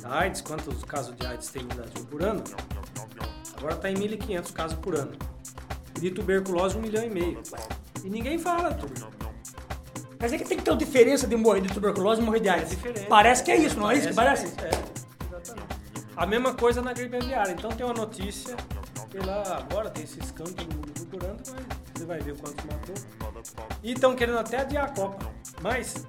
da 0.00 0.14
AIDS, 0.20 0.40
quantos 0.40 0.82
casos 0.84 1.14
de 1.16 1.26
AIDS 1.26 1.48
tem 1.48 1.62
no 1.62 1.74
Brasil 1.74 2.06
por 2.10 2.22
ano? 2.22 2.42
Agora 3.56 3.74
está 3.74 3.90
em 3.90 3.94
1.500 3.94 4.52
casos 4.52 4.78
por 4.78 4.94
ano. 4.94 5.12
De 5.94 6.10
tuberculose, 6.10 6.76
um 6.76 6.80
milhão 6.80 7.04
e 7.04 7.10
meio. 7.10 7.42
E 8.04 8.10
ninguém 8.10 8.38
fala 8.38 8.72
tudo. 8.74 8.94
Quer 10.18 10.26
dizer 10.26 10.38
que 10.38 10.44
tem 10.44 10.58
que 10.58 10.64
ter 10.64 10.70
uma 10.70 10.76
diferença 10.76 11.26
de 11.26 11.36
morrer 11.36 11.60
de 11.60 11.68
tuberculose 11.68 12.20
e 12.20 12.24
morrer 12.24 12.40
de 12.40 12.48
AIDS. 12.48 12.70
diferente. 12.70 13.06
Parece 13.06 13.42
que 13.42 13.50
é 13.50 13.56
isso, 13.56 13.78
não 13.78 13.90
é 13.90 13.96
isso 13.96 14.08
que 14.08 14.14
parece? 14.14 14.46
É, 14.46 14.70
exatamente. 15.26 15.76
A 16.16 16.26
mesma 16.26 16.54
coisa 16.54 16.80
na 16.80 16.92
gripe 16.92 17.16
aviária. 17.16 17.52
Então 17.52 17.70
tem 17.70 17.84
uma 17.84 17.94
notícia, 17.94 18.56
sei 19.16 19.24
lá, 19.24 19.42
agora 19.58 19.88
tem 19.88 20.04
esse 20.04 20.18
escândalo 20.20 20.56
todo 20.56 20.74
mundo 20.74 20.92
procurando, 20.92 21.42
mas 21.50 21.66
você 21.94 22.04
vai 22.04 22.20
ver 22.20 22.32
o 22.32 22.36
quanto 22.36 22.66
matou. 22.66 22.94
E 23.82 23.92
estão 23.92 24.14
querendo 24.14 24.38
até 24.38 24.58
adiar 24.58 24.84
a 24.84 24.88
Copa. 24.88 25.30
Mas, 25.62 26.06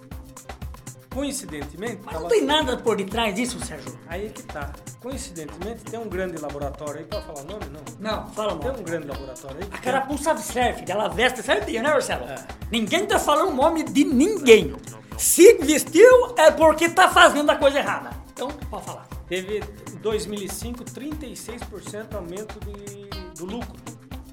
coincidentemente, 1.14 2.02
Mas 2.04 2.20
não 2.20 2.28
tem 2.28 2.44
nada 2.44 2.76
por 2.78 2.98
detrás 2.98 3.34
disso, 3.34 3.64
Sérgio. 3.66 3.98
Aí 4.08 4.30
que 4.30 4.44
tá. 4.44 4.74
Coincidentemente, 5.02 5.84
tem 5.86 6.00
um 6.00 6.10
grande 6.10 6.42
laboratório 6.42 7.00
aí, 7.00 7.06
pode 7.06 7.26
falar 7.26 7.40
o 7.40 7.46
nome? 7.46 7.66
Não. 7.72 7.88
Não, 8.00 8.28
fala 8.34 8.58
Tem 8.58 8.72
não. 8.72 8.80
um 8.80 8.84
grande 8.84 9.08
laboratório 9.08 9.58
aí. 9.62 9.70
A 9.72 9.78
carapuça 9.78 10.36
serve, 10.38 10.84
ela 10.92 11.08
veste 11.08 11.42
certinho, 11.42 11.84
né, 11.84 11.90
Marcelo? 11.90 12.26
É. 12.26 12.36
Ninguém 12.70 13.06
tá 13.06 13.18
falando 13.18 13.52
o 13.52 13.56
nome 13.56 13.84
de 13.84 14.04
ninguém. 14.04 14.76
Se 15.18 15.54
vestiu 15.60 16.36
é 16.38 16.52
porque 16.52 16.90
tá 16.90 17.10
fazendo 17.10 17.50
a 17.50 17.56
coisa 17.56 17.80
errada. 17.80 18.10
Então, 18.34 18.50
pode 18.70 18.86
falar. 18.86 19.17
Teve 19.28 19.60
em 19.92 19.98
2005 19.98 20.84
36% 20.86 22.16
aumento 22.16 22.60
de, 22.66 23.10
do 23.38 23.46
lucro 23.46 23.76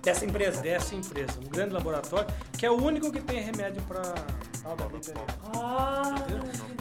Dessa 0.03 0.25
empresa. 0.27 0.61
dessa 0.61 0.95
empresa. 0.95 1.33
Um 1.41 1.49
grande 1.49 1.73
laboratório, 1.73 2.29
que 2.59 2.67
é 2.67 2.71
o 2.71 2.75
único 2.75 3.11
que 3.11 3.21
tem 3.23 3.41
remédio 3.41 3.83
para 3.83 4.01
aviária. 4.65 5.25
Ah, 5.57 6.15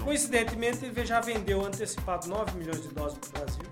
Coincidentemente, 0.04 0.86
ele 0.86 1.06
já 1.06 1.22
vendeu 1.22 1.66
antecipado 1.66 2.28
9 2.28 2.58
milhões 2.58 2.82
de 2.82 2.90
doses 2.90 3.18
para 3.20 3.30
o 3.30 3.46
Brasil. 3.46 3.64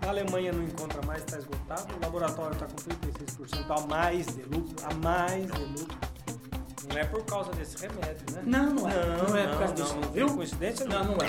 Na 0.00 0.08
Alemanha 0.10 0.52
não 0.52 0.62
encontra 0.62 1.04
mais, 1.04 1.18
está 1.24 1.38
esgotado. 1.38 1.92
O 1.96 2.00
laboratório 2.00 2.52
está 2.52 2.66
com 2.66 2.76
36% 2.76 3.64
a 3.68 3.80
mais 3.88 4.26
de 4.26 4.42
lucro, 4.42 4.76
a 4.84 4.94
mais 4.94 5.50
de 5.50 5.60
lucro. 5.64 5.98
Não 6.88 6.96
é 6.96 7.04
por 7.04 7.24
causa 7.24 7.50
desse 7.52 7.76
remédio, 7.78 8.24
né? 8.32 8.42
Não, 8.46 8.74
não 8.74 8.88
é. 8.88 8.94
Não, 8.94 9.36
é 9.36 9.48
por 9.48 9.58
causa 9.58 9.74
disso, 9.74 9.96
não, 10.00 10.10
viu? 10.12 10.28
Coincidência 10.28 10.86
Não, 10.86 11.04
não 11.04 11.14
é. 11.14 11.26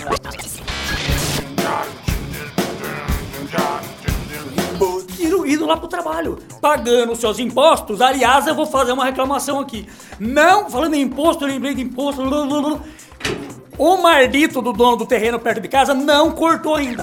Indo, 5.50 5.66
lá 5.66 5.76
pro 5.76 5.88
trabalho, 5.88 6.38
pagando 6.60 7.16
seus 7.16 7.40
impostos. 7.40 8.00
Aliás, 8.00 8.46
eu 8.46 8.54
vou 8.54 8.66
fazer 8.66 8.92
uma 8.92 9.04
reclamação 9.04 9.58
aqui. 9.58 9.88
Não, 10.20 10.70
falando 10.70 10.94
em 10.94 11.02
imposto, 11.02 11.42
eu 11.44 11.48
lembrei 11.48 11.74
de 11.74 11.82
imposto. 11.82 12.22
O 13.76 13.96
maldito 13.96 14.62
do 14.62 14.72
dono 14.72 14.98
do 14.98 15.06
terreno 15.06 15.40
perto 15.40 15.60
de 15.60 15.68
casa 15.68 15.92
não 15.92 16.30
cortou 16.30 16.76
ainda. 16.76 17.02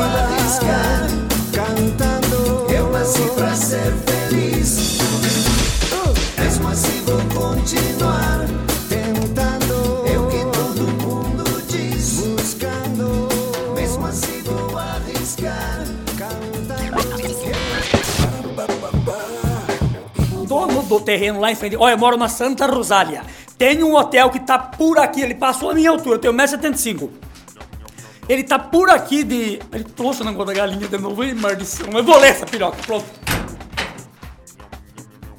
Arriscar 0.00 1.08
cantando. 1.52 2.66
Eu 2.72 2.90
nasci 2.90 3.22
pra 3.36 3.54
ser 3.54 3.92
feliz. 4.06 4.98
Mesmo 6.38 6.68
assim 6.68 7.02
vou 7.04 7.18
continuar 7.42 8.46
tentando. 8.88 10.06
É 10.06 10.18
o 10.18 10.26
que 10.28 10.44
todo 10.56 10.82
mundo 11.02 11.62
diz, 11.68 12.20
buscando. 12.20 13.28
Mesmo 13.74 14.06
assim 14.06 14.42
vou 14.42 14.78
arriscar 14.78 15.84
cantando. 16.18 16.54
dono 20.46 20.82
do 20.82 21.00
terreno 21.00 21.40
lá 21.40 21.50
em 21.50 21.54
frente. 21.54 21.76
Olha, 21.76 21.94
eu 21.94 21.98
moro 21.98 22.16
na 22.16 22.28
Santa 22.28 22.66
Rosália. 22.66 23.22
Tem 23.58 23.82
um 23.82 23.94
hotel 23.94 24.30
que 24.30 24.40
tá 24.40 24.58
por 24.58 24.98
aqui, 24.98 25.20
ele 25.20 25.34
passou 25.34 25.70
a 25.70 25.74
minha 25.74 25.90
altura, 25.90 26.16
eu 26.16 26.18
tenho 26.18 26.34
1,75m. 26.34 27.08
Ele 28.28 28.42
tá 28.42 28.58
por 28.58 28.88
aqui 28.90 29.22
de. 29.22 29.60
Ele 29.72 29.84
trouxe 29.84 30.22
o 30.22 30.24
negócio 30.24 30.46
da 30.46 30.54
galinha 30.54 30.88
de 30.88 30.98
novo, 30.98 31.22
hein, 31.22 31.34
maldição. 31.34 31.86
Eu 31.92 32.02
vou 32.02 32.18
ler 32.18 32.30
essa 32.30 32.46
piroca, 32.46 32.78
pronto. 32.86 33.04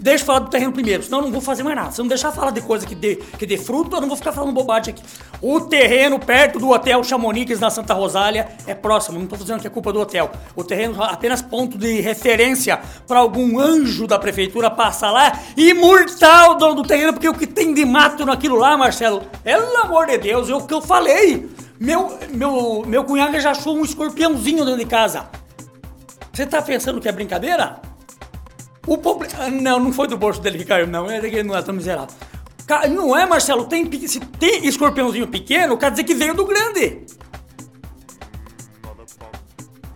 Deixa 0.06 0.22
eu 0.22 0.26
falar 0.28 0.40
do 0.40 0.52
terreno 0.52 0.72
primeiro, 0.72 1.02
senão 1.02 1.18
eu 1.18 1.24
não 1.24 1.32
vou 1.32 1.42
fazer 1.42 1.64
mais 1.64 1.76
nada. 1.76 1.92
Se 1.92 1.98
não 1.98 2.08
deixar 2.08 2.32
falar 2.32 2.52
de 2.52 2.62
coisa 2.62 2.86
que 2.86 2.94
dê, 2.94 3.16
que 3.16 3.46
dê 3.48 3.58
fruto, 3.58 3.96
eu 3.96 4.02
não 4.02 4.08
vou 4.08 4.16
ficar 4.16 4.32
falando 4.32 4.54
bobagem 4.54 4.94
aqui. 4.94 5.02
O 5.42 5.62
terreno 5.62 6.20
perto 6.20 6.60
do 6.60 6.70
hotel 6.70 7.04
Chamonix 7.04 7.60
na 7.60 7.72
Santa 7.72 7.96
Rosália 7.96 8.48
é 8.68 8.76
próximo, 8.76 9.18
não 9.18 9.26
tô 9.26 9.36
dizendo 9.36 9.62
que 9.62 9.66
é 9.66 9.70
culpa 9.70 9.92
do 9.92 10.00
hotel. 10.00 10.30
O 10.56 10.64
terreno 10.64 11.04
é 11.04 11.12
apenas 11.12 11.42
ponto 11.42 11.76
de 11.76 12.02
referência 12.02 12.80
para 13.08 13.18
algum 13.18 13.60
anjo 13.60 14.06
da 14.06 14.20
prefeitura 14.20 14.70
passar 14.70 15.10
lá 15.10 15.40
e 15.58 15.74
murtar 15.74 16.52
o 16.52 16.54
dono 16.54 16.76
do 16.76 16.84
terreno, 16.84 17.14
porque 17.14 17.28
o 17.28 17.34
que 17.34 17.48
tem 17.48 17.74
de 17.74 17.84
mato 17.84 18.28
naquilo 18.28 18.58
lá, 18.58 18.78
Marcelo, 18.78 19.24
pelo 19.44 19.76
amor 19.78 20.06
de 20.06 20.20
Deus, 20.20 20.52
é 20.52 20.54
o 20.54 20.62
que 20.62 20.74
eu 20.76 20.84
falei. 20.84 21.50
Meu, 21.80 22.18
meu, 22.32 22.84
meu 22.86 23.04
cunhado 23.04 23.40
já 23.40 23.52
achou 23.52 23.76
um 23.76 23.84
escorpiãozinho 23.84 24.64
dentro 24.64 24.80
de 24.80 24.86
casa. 24.86 25.30
Você 26.32 26.46
tá 26.46 26.62
pensando 26.62 27.02
que 27.02 27.08
é 27.08 27.12
brincadeira? 27.12 27.82
O 28.88 28.98
problema. 28.98 29.50
Não, 29.50 29.80
não 29.80 29.94
foi 29.94 30.08
do 30.08 30.18
bolso 30.18 30.42
dele 30.42 30.58
que 30.58 30.66
caiu, 30.66 30.88
não. 30.88 31.08
Que 31.08 31.44
não 31.44 31.56
é 31.56 31.62
tão 31.62 31.74
miserável. 31.74 32.16
Não 32.90 33.18
é, 33.18 33.26
Marcelo? 33.26 33.66
Tem, 33.66 33.90
se 34.08 34.20
tem 34.20 34.66
escorpiãozinho 34.66 35.28
pequeno, 35.28 35.78
quer 35.78 35.92
dizer 35.92 36.04
que 36.04 36.14
veio 36.14 36.34
do 36.34 36.46
grande. 36.46 37.06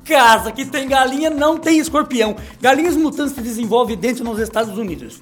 casa 0.09 0.51
que 0.51 0.65
tem 0.65 0.87
galinha 0.87 1.29
não 1.29 1.55
tem 1.55 1.77
escorpião. 1.77 2.35
Galinhas 2.59 2.97
mutantes 2.97 3.35
se 3.35 3.41
desenvolvem 3.41 3.95
dentro 3.95 4.23
nos 4.23 4.39
Estados 4.39 4.75
Unidos. 4.75 5.21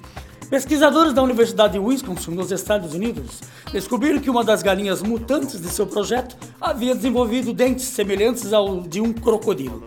Pesquisadores 0.50 1.12
da 1.12 1.22
Universidade 1.22 1.74
de 1.74 1.78
Wisconsin, 1.78 2.30
nos 2.30 2.50
Estados 2.50 2.94
Unidos, 2.94 3.42
descobriram 3.70 4.18
que 4.18 4.30
uma 4.30 4.42
das 4.42 4.62
galinhas 4.62 5.02
mutantes 5.02 5.60
de 5.60 5.68
seu 5.68 5.86
projeto 5.86 6.34
havia 6.58 6.94
desenvolvido 6.94 7.52
dentes 7.52 7.84
semelhantes 7.84 8.50
ao 8.50 8.80
de 8.80 8.98
um 8.98 9.12
crocodilo. 9.12 9.86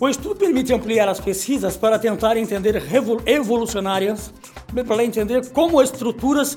O 0.00 0.08
estudo 0.08 0.36
permite 0.36 0.72
ampliar 0.72 1.06
as 1.06 1.20
pesquisas 1.20 1.76
para 1.76 1.98
tentar 1.98 2.38
entender 2.38 2.82
evolucionárias, 3.26 4.32
para 4.88 5.04
entender 5.04 5.50
como 5.50 5.82
estruturas 5.82 6.56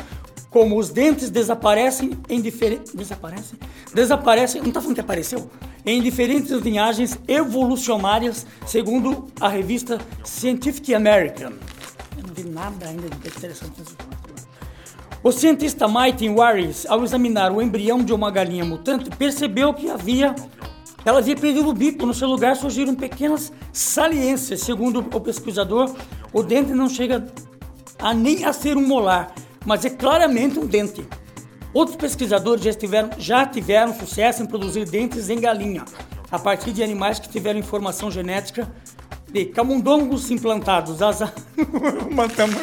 como 0.49 0.79
os 0.79 0.89
dentes 0.89 1.29
desaparecem 1.29 2.11
em 2.29 2.39
diferentes 2.39 2.93
desaparecem? 2.93 3.59
Desaparecem 3.93 4.61
não 4.61 4.69
está 4.69 4.79
falando 4.79 4.95
que 4.95 5.01
apareceu? 5.01 5.49
Em 5.85 6.01
diferentes 6.01 6.51
linhagens 6.51 7.19
evolucionárias 7.27 8.45
segundo 8.65 9.25
a 9.41 9.49
revista 9.49 9.97
Scientific 10.23 10.93
American 10.93 11.51
vi 12.33 12.43
nada 12.43 12.87
ainda 12.87 13.09
de 13.09 13.47
nesse 13.47 13.63
o 15.23 15.31
cientista 15.31 15.87
Martin 15.87 16.35
Warris, 16.35 16.85
ao 16.85 17.01
examinar 17.01 17.49
o 17.49 17.61
embrião 17.61 18.03
de 18.03 18.11
uma 18.11 18.29
galinha 18.29 18.65
mutante, 18.65 19.09
percebeu 19.11 19.73
que 19.73 19.89
havia 19.89 20.35
ela 21.05 21.19
havia 21.19 21.35
perdido 21.35 21.69
o 21.69 21.73
bico. 21.73 22.05
No 22.05 22.13
seu 22.13 22.27
lugar 22.27 22.57
surgiram 22.57 22.93
pequenas 22.93 23.51
saliências. 23.71 24.59
Segundo 24.61 24.99
o 24.99 25.21
pesquisador, 25.21 25.95
o 26.33 26.43
dente 26.43 26.71
não 26.71 26.89
chega 26.89 27.25
a 27.99 28.13
nem 28.13 28.43
a 28.43 28.51
ser 28.51 28.75
um 28.75 28.85
molar, 28.85 29.33
mas 29.65 29.85
é 29.85 29.89
claramente 29.89 30.59
um 30.59 30.65
dente. 30.65 31.07
Outros 31.73 31.95
pesquisadores 31.95 32.63
já 32.63 32.71
já 33.17 33.45
tiveram 33.45 33.97
sucesso 33.97 34.43
em 34.43 34.45
produzir 34.45 34.85
dentes 34.85 35.29
em 35.29 35.39
galinha, 35.39 35.85
a 36.29 36.37
partir 36.37 36.73
de 36.73 36.83
animais 36.83 37.17
que 37.17 37.29
tiveram 37.29 37.59
informação 37.59 38.11
genética 38.11 38.69
de 39.33 39.45
camundongos 39.45 40.29
implantados. 40.29 41.01
Asa... 41.01 41.33
Matamos. 42.11 42.61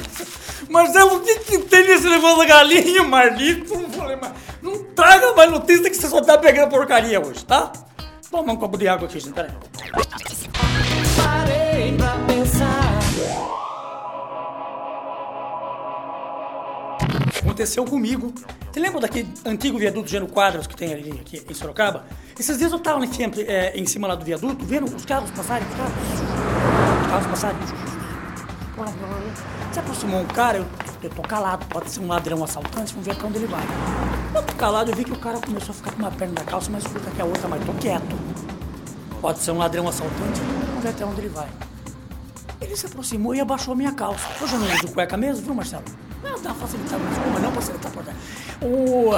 Marcelo, 0.69 1.17
o 1.17 1.21
que, 1.21 1.41
que 1.41 1.59
tem 1.59 1.87
nesse 1.87 2.09
negócio 2.09 2.39
da 2.39 2.45
galinha, 2.45 3.03
Marlito? 3.03 3.77
Não, 3.77 3.91
falei 3.91 4.17
mais. 4.17 4.33
não 4.63 4.85
traga 4.95 5.33
mais 5.35 5.51
notícia 5.51 5.91
que 5.91 5.97
você 5.97 6.09
só 6.09 6.23
tá 6.23 6.39
pegando 6.39 6.71
porcaria 6.71 7.21
hoje, 7.21 7.45
tá? 7.45 7.73
Toma 8.31 8.53
um 8.53 8.57
copo 8.57 8.79
de 8.79 8.87
água 8.87 9.09
aqui, 9.09 9.19
gente. 9.19 9.35
Peraí. 9.35 9.51
Aconteceu 17.61 17.85
comigo. 17.85 18.33
Você 18.73 18.81
lembra 18.81 19.01
daquele 19.01 19.29
antigo 19.45 19.79
viaduto 19.79 20.09
Geno 20.09 20.27
Quadros 20.27 20.67
que 20.67 20.75
tem 20.75 20.95
ali 20.95 21.11
aqui 21.21 21.45
em 21.47 21.53
Sorocaba? 21.53 22.07
Esses 22.39 22.57
dias 22.57 22.73
eu 22.73 22.79
tava 22.79 23.05
em, 23.05 23.13
sempre, 23.13 23.43
é, 23.43 23.77
em 23.77 23.85
cima 23.85 24.09
lá 24.09 24.15
do 24.15 24.25
viaduto, 24.25 24.65
vendo 24.65 24.87
os 24.87 25.05
carros 25.05 25.31
passarem, 25.33 25.69
os 25.69 25.75
carros, 25.75 25.93
os 27.03 27.07
carros 27.07 27.27
passarem. 27.27 27.59
Se 29.73 29.79
aproximou 29.79 30.21
um 30.23 30.25
cara, 30.25 30.57
eu, 30.57 30.67
eu 31.03 31.11
tô 31.11 31.21
calado, 31.21 31.67
pode 31.67 31.91
ser 31.91 32.01
um 32.01 32.07
ladrão 32.07 32.43
assaltante, 32.43 32.95
vamos 32.95 33.07
ver 33.07 33.15
pra 33.15 33.29
onde 33.29 33.37
ele 33.37 33.47
vai. 33.47 33.67
Eu 34.35 34.43
tô 34.43 34.55
calado, 34.55 34.91
eu 34.91 34.97
vi 34.97 35.05
que 35.05 35.13
o 35.13 35.19
cara 35.19 35.39
começou 35.39 35.73
a 35.73 35.75
ficar 35.75 35.91
com 35.91 35.99
uma 35.99 36.11
perna 36.11 36.37
da 36.37 36.45
calça 36.45 36.71
mais 36.71 36.87
curta 36.87 37.11
que 37.11 37.21
a 37.21 37.27
outra, 37.27 37.47
mas 37.47 37.63
tô 37.67 37.75
quieto. 37.75 38.19
Pode 39.21 39.39
ser 39.39 39.51
um 39.51 39.59
ladrão 39.59 39.87
assaltante, 39.87 40.41
vamos 40.67 40.83
ver 40.83 40.89
até 40.89 41.05
onde 41.05 41.21
ele 41.21 41.29
vai. 41.29 41.51
Ele 42.59 42.75
se 42.75 42.87
aproximou 42.87 43.35
e 43.35 43.41
abaixou 43.41 43.75
a 43.75 43.77
minha 43.77 43.93
calça. 43.93 44.27
Hoje 44.43 44.55
eu 44.55 44.61
não 44.61 44.67
uso 44.67 44.89
cueca 44.95 45.19
mesmo, 45.19 45.45
viu, 45.45 45.55
Marcelo? 45.55 45.85
Não, 46.23 46.55
facilitada, 46.55 47.03
mas 47.03 47.19
como 47.19 47.39
não 47.39 47.53
facilitar 47.53 47.93
por 47.93 48.03
trás. 48.05 48.19
O... 48.63 49.13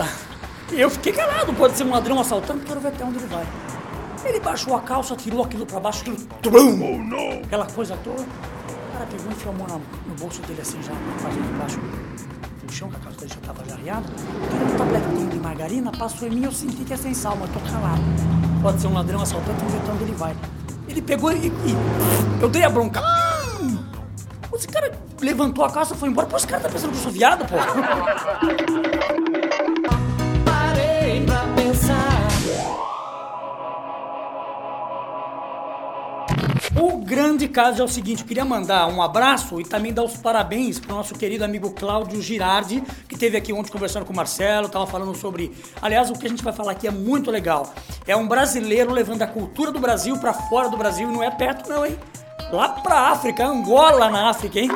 Eu 0.72 0.88
fiquei 0.88 1.12
calado, 1.12 1.52
pode 1.52 1.76
ser 1.76 1.84
um 1.84 1.90
ladrão 1.90 2.18
assaltante, 2.20 2.64
quero 2.64 2.80
ver 2.80 2.88
até 2.88 3.04
onde 3.04 3.18
ele 3.18 3.26
vai. 3.26 3.46
Ele 4.24 4.40
baixou 4.40 4.76
a 4.76 4.80
calça, 4.80 5.16
tirou 5.16 5.44
aquilo 5.44 5.66
pra 5.66 5.80
baixo, 5.80 6.00
aquilo... 6.02 6.16
Trum! 6.40 7.42
Aquela 7.44 7.66
coisa 7.66 7.96
toda. 8.04 8.22
O 8.22 8.92
cara 8.92 9.06
pegou 9.10 9.30
e 9.30 9.34
enfiou 9.34 9.54
a 9.54 9.58
mão 9.58 9.80
no 10.06 10.14
bolso 10.14 10.40
dele 10.42 10.60
assim, 10.62 10.80
já 10.82 10.92
fazendo 11.18 11.54
embaixo 11.54 11.78
do 12.64 12.72
chão, 12.72 12.88
que 12.88 12.96
a 12.96 13.00
calça 13.00 13.18
dele 13.18 13.32
já 13.34 13.52
tava 13.52 13.68
já 13.68 13.74
arriada. 13.74 14.06
Tirou 14.50 14.68
um 14.68 14.76
tabletinho 14.78 15.28
de 15.28 15.38
margarina, 15.40 15.92
passou 15.92 16.28
em 16.28 16.30
mim, 16.30 16.44
eu 16.44 16.52
senti 16.52 16.84
que 16.84 16.94
é 16.94 16.96
sem 16.96 17.12
sal, 17.12 17.36
mas 17.38 17.50
tô 17.50 17.60
calado. 17.60 18.02
Pode 18.62 18.80
ser 18.80 18.86
um 18.86 18.94
ladrão 18.94 19.20
assaltante, 19.20 19.58
vamos 19.58 19.72
ver 19.72 19.80
até 19.80 19.92
onde 19.92 20.04
ele 20.04 20.14
vai. 20.14 20.36
Ele 20.88 21.02
pegou 21.02 21.32
e... 21.32 21.48
e 21.48 21.76
eu 22.40 22.48
dei 22.48 22.62
a 22.62 22.70
bronca. 22.70 23.02
Esse 24.62 24.68
cara 24.68 24.92
levantou 25.20 25.64
a 25.64 25.70
calça 25.72 25.92
e 25.92 25.96
foi 25.96 26.08
embora. 26.08 26.28
Pô, 26.28 26.36
esse 26.36 26.46
cara 26.46 26.62
tá 26.62 26.68
pensando 26.68 26.92
que 26.92 26.98
eu 26.98 27.02
sou 27.02 27.10
viado, 27.10 27.44
pô. 27.46 27.56
Parei 30.44 31.26
pra 31.26 31.44
pensar. 31.56 32.28
O 36.80 36.98
grande 36.98 37.48
caso 37.48 37.82
é 37.82 37.84
o 37.84 37.88
seguinte, 37.88 38.22
eu 38.22 38.28
queria 38.28 38.44
mandar 38.44 38.86
um 38.86 39.02
abraço 39.02 39.60
e 39.60 39.64
também 39.64 39.92
dar 39.92 40.04
os 40.04 40.16
parabéns 40.16 40.78
pro 40.78 40.94
nosso 40.94 41.12
querido 41.16 41.44
amigo 41.44 41.72
Cláudio 41.72 42.22
Girardi, 42.22 42.84
que 43.08 43.14
esteve 43.14 43.36
aqui 43.36 43.52
ontem 43.52 43.72
conversando 43.72 44.06
com 44.06 44.12
o 44.12 44.16
Marcelo, 44.16 44.68
tava 44.68 44.86
falando 44.86 45.12
sobre... 45.16 45.52
Aliás, 45.82 46.08
o 46.08 46.12
que 46.12 46.24
a 46.24 46.30
gente 46.30 46.44
vai 46.44 46.52
falar 46.52 46.70
aqui 46.70 46.86
é 46.86 46.92
muito 46.92 47.32
legal. 47.32 47.74
É 48.06 48.16
um 48.16 48.28
brasileiro 48.28 48.92
levando 48.92 49.22
a 49.22 49.26
cultura 49.26 49.72
do 49.72 49.80
Brasil 49.80 50.16
pra 50.18 50.32
fora 50.32 50.68
do 50.68 50.76
Brasil 50.76 51.10
e 51.10 51.12
não 51.12 51.20
é 51.20 51.32
perto 51.32 51.68
não, 51.68 51.84
hein? 51.84 51.98
Lá 52.52 52.68
pra 52.68 53.08
África, 53.08 53.46
Angola 53.46 54.10
na 54.10 54.28
África, 54.28 54.60
hein? 54.60 54.68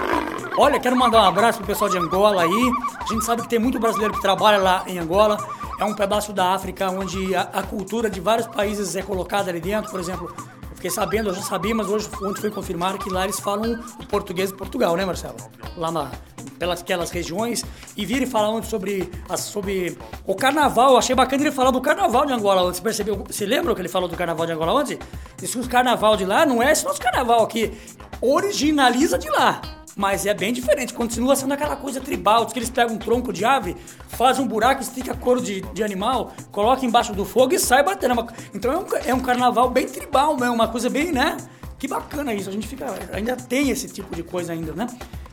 Olha, 0.56 0.80
quero 0.80 0.96
mandar 0.96 1.20
um 1.20 1.26
abraço 1.26 1.58
pro 1.58 1.66
pessoal 1.66 1.90
de 1.90 1.98
Angola 1.98 2.42
aí. 2.42 2.72
A 2.98 3.12
gente 3.12 3.22
sabe 3.22 3.42
que 3.42 3.48
tem 3.48 3.58
muito 3.58 3.78
brasileiro 3.78 4.14
que 4.14 4.22
trabalha 4.22 4.56
lá 4.56 4.82
em 4.86 4.98
Angola. 4.98 5.36
É 5.78 5.84
um 5.84 5.92
pedaço 5.92 6.32
da 6.32 6.54
África 6.54 6.90
onde 6.90 7.34
a, 7.34 7.42
a 7.42 7.62
cultura 7.62 8.08
de 8.08 8.18
vários 8.18 8.46
países 8.46 8.96
é 8.96 9.02
colocada 9.02 9.50
ali 9.50 9.60
dentro. 9.60 9.90
Por 9.90 10.00
exemplo, 10.00 10.34
fiquei 10.76 10.90
sabendo, 10.90 11.30
eu 11.30 11.34
já 11.34 11.42
sabia, 11.42 11.74
mas 11.74 11.88
hoje 11.88 12.08
ontem 12.22 12.40
foi 12.40 12.50
confirmado 12.50 12.98
que 12.98 13.10
lá 13.10 13.24
eles 13.24 13.40
falam 13.40 13.82
português 14.08 14.50
de 14.50 14.56
Portugal, 14.56 14.96
né, 14.96 15.04
Marcelo? 15.04 15.36
Lá 15.76 15.90
na, 15.90 16.10
pelas 16.58 16.80
aquelas 16.80 17.10
regiões. 17.10 17.64
E 17.96 18.04
vira 18.04 18.24
e 18.24 18.26
falar 18.26 18.50
ontem 18.50 18.68
sobre, 18.68 19.10
sobre 19.36 19.96
o 20.26 20.34
carnaval. 20.34 20.96
Achei 20.96 21.14
bacana 21.14 21.42
ele 21.42 21.52
falar 21.52 21.70
do 21.70 21.80
carnaval 21.80 22.26
de 22.26 22.32
Angola 22.32 22.62
ontem. 22.62 22.76
Você 22.76 22.82
percebeu? 22.82 23.24
Você 23.28 23.46
lembra 23.46 23.74
que 23.74 23.80
ele 23.80 23.88
falou 23.88 24.08
do 24.08 24.16
carnaval 24.16 24.46
de 24.46 24.52
Angola 24.52 24.72
ontem? 24.74 24.98
Disse 25.36 25.58
que 25.58 25.64
o 25.64 25.68
carnaval 25.68 26.16
de 26.16 26.24
lá 26.24 26.44
não 26.44 26.62
é 26.62 26.72
esse 26.72 26.84
nosso 26.84 27.00
carnaval 27.00 27.42
aqui. 27.42 27.72
Originaliza 28.20 29.18
de 29.18 29.28
lá. 29.30 29.60
Mas 29.98 30.26
é 30.26 30.35
bem 30.35 30.52
diferente, 30.52 30.92
continua 30.92 31.35
sendo 31.35 31.54
aquela 31.54 31.74
coisa 31.74 32.02
tribal, 32.02 32.44
que 32.44 32.59
eles 32.59 32.68
pegam 32.68 32.96
um 32.96 32.98
tronco 32.98 33.32
de 33.32 33.46
ave, 33.46 33.74
fazem 34.09 34.44
um 34.44 34.46
buraco, 34.46 34.82
estica 34.82 35.16
couro 35.16 35.40
de, 35.40 35.62
de 35.62 35.82
animal, 35.82 36.35
coloca 36.52 36.85
embaixo 36.85 37.14
do 37.14 37.24
fogo 37.24 37.54
e 37.54 37.59
sai 37.59 37.82
batendo. 37.82 38.20
É 38.20 38.26
Então 38.52 38.70
é 38.70 38.76
um, 38.76 38.87
é 39.06 39.14
um 39.14 39.20
carnaval 39.20 39.70
bem 39.70 39.87
tribal, 39.88 40.37
é 40.44 40.50
uma 40.50 40.68
coisa 40.68 40.90
bem, 40.90 41.11
né? 41.11 41.38
Que 41.78 41.88
bacana 41.88 42.35
isso, 42.35 42.50
a 42.50 42.52
gente 42.52 42.68
fica. 42.68 42.87
Ainda 43.11 43.37
tem 43.37 43.70
esse 43.70 43.88
tipo 43.88 44.14
de 44.14 44.22
coisa 44.22 44.52
ainda, 44.52 44.72
né? 44.72 44.87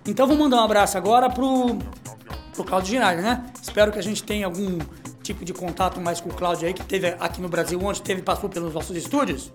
Então 0.08 0.26
vou 0.26 0.38
mandar 0.38 0.58
um 0.58 0.64
abraço 0.64 0.98
agora 0.98 1.30
pro, 1.30 1.78
pro 2.54 2.64
Claudio 2.64 2.92
Girardi, 2.92 3.22
né? 3.22 3.46
Espero 3.62 3.92
que 3.92 4.00
a 4.00 4.04
gente 4.04 4.24
tenha 4.24 4.46
algum 4.46 4.80
tipo 5.22 5.44
de 5.44 5.54
contato 5.54 6.00
mais 6.00 6.22
com 6.22 6.30
o 6.30 6.34
Claudio 6.34 6.68
aí, 6.68 6.74
que 6.74 6.84
teve 6.86 7.08
aqui 7.20 7.42
no 7.42 7.50
Brasil, 7.50 7.78
onde 7.84 8.02
teve, 8.02 8.22
passou 8.22 8.50
pelos 8.50 8.74
nossos 8.74 8.96
estúdios. 8.96 9.52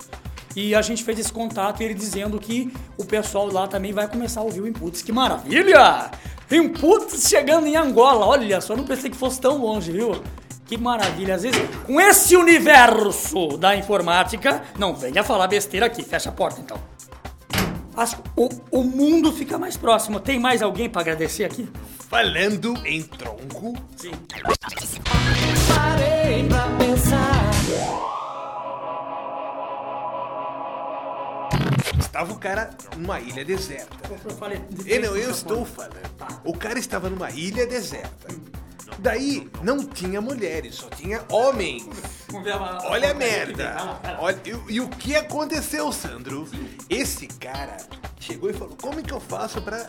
E 0.60 0.74
a 0.74 0.82
gente 0.82 1.04
fez 1.04 1.16
esse 1.20 1.32
contato 1.32 1.80
e 1.80 1.84
ele 1.84 1.94
dizendo 1.94 2.36
que 2.40 2.72
o 2.96 3.04
pessoal 3.04 3.46
lá 3.46 3.68
também 3.68 3.92
vai 3.92 4.08
começar 4.08 4.40
a 4.40 4.42
ouvir 4.42 4.60
o 4.60 4.66
Inputs. 4.66 5.02
Que 5.02 5.12
maravilha! 5.12 6.10
Inputs 6.50 7.28
chegando 7.28 7.68
em 7.68 7.76
Angola, 7.76 8.26
olha 8.26 8.60
só, 8.60 8.74
não 8.74 8.82
pensei 8.84 9.08
que 9.08 9.16
fosse 9.16 9.40
tão 9.40 9.58
longe, 9.58 9.92
viu? 9.92 10.20
Que 10.66 10.76
maravilha, 10.76 11.36
às 11.36 11.44
vezes, 11.44 11.60
com 11.86 12.00
esse 12.00 12.34
universo 12.34 13.56
da 13.56 13.76
informática, 13.76 14.60
não 14.76 14.96
venha 14.96 15.22
falar 15.22 15.46
besteira 15.46 15.86
aqui, 15.86 16.02
fecha 16.02 16.28
a 16.28 16.32
porta 16.32 16.60
então. 16.60 16.76
As- 17.96 18.16
o, 18.36 18.48
o 18.72 18.82
mundo 18.82 19.32
fica 19.32 19.58
mais 19.58 19.76
próximo. 19.76 20.18
Tem 20.18 20.40
mais 20.40 20.60
alguém 20.60 20.90
pra 20.90 21.02
agradecer 21.02 21.44
aqui? 21.44 21.68
Falando 22.10 22.74
em 22.84 23.02
tronco, 23.04 23.74
Sim. 23.96 24.10
Parei 25.72 26.44
pra 26.48 26.66
estava 32.18 32.32
o 32.32 32.38
cara 32.38 32.70
numa 32.96 33.20
ilha 33.20 33.44
deserta. 33.44 33.96
Eu 34.10 34.30
falei. 34.32 34.60
Eu, 34.84 35.02
não, 35.02 35.16
eu 35.16 35.30
estou 35.30 35.64
falando. 35.64 35.94
O 36.44 36.52
cara 36.52 36.76
estava 36.78 37.08
numa 37.08 37.30
ilha 37.30 37.64
deserta. 37.64 38.26
Daí 38.98 39.48
não 39.62 39.84
tinha 39.84 40.20
mulheres, 40.20 40.74
só 40.74 40.88
tinha 40.90 41.24
homens. 41.30 41.86
Olha 42.86 43.12
a 43.12 43.14
merda. 43.14 44.00
Olha, 44.18 44.40
e, 44.44 44.74
e 44.74 44.80
o 44.80 44.88
que 44.88 45.14
aconteceu, 45.14 45.92
Sandro? 45.92 46.48
Esse 46.90 47.28
cara 47.28 47.76
chegou 48.18 48.50
e 48.50 48.52
falou: 48.52 48.76
Como 48.80 48.98
é 48.98 49.02
que 49.04 49.12
eu 49.12 49.20
faço 49.20 49.62
pra 49.62 49.88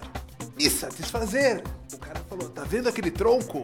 me 0.56 0.70
satisfazer? 0.70 1.64
O 1.92 1.98
cara 1.98 2.22
falou: 2.30 2.48
Tá 2.50 2.64
vendo 2.64 2.88
aquele 2.88 3.10
tronco? 3.10 3.64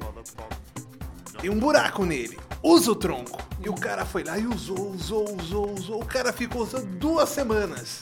Tem 1.40 1.52
um 1.52 1.60
buraco 1.60 2.04
nele. 2.04 2.40
Usa 2.64 2.92
o 2.92 2.96
tronco. 2.96 3.38
E 3.64 3.70
o 3.70 3.76
cara 3.76 4.06
foi 4.06 4.24
lá 4.24 4.40
e 4.40 4.48
usou, 4.48 4.90
usou, 4.90 5.36
usou, 5.40 5.72
usou. 5.72 6.02
O 6.02 6.06
cara 6.06 6.34
ficou 6.34 6.64
usando 6.64 6.88
duas 6.98 7.30
semanas. 7.30 8.00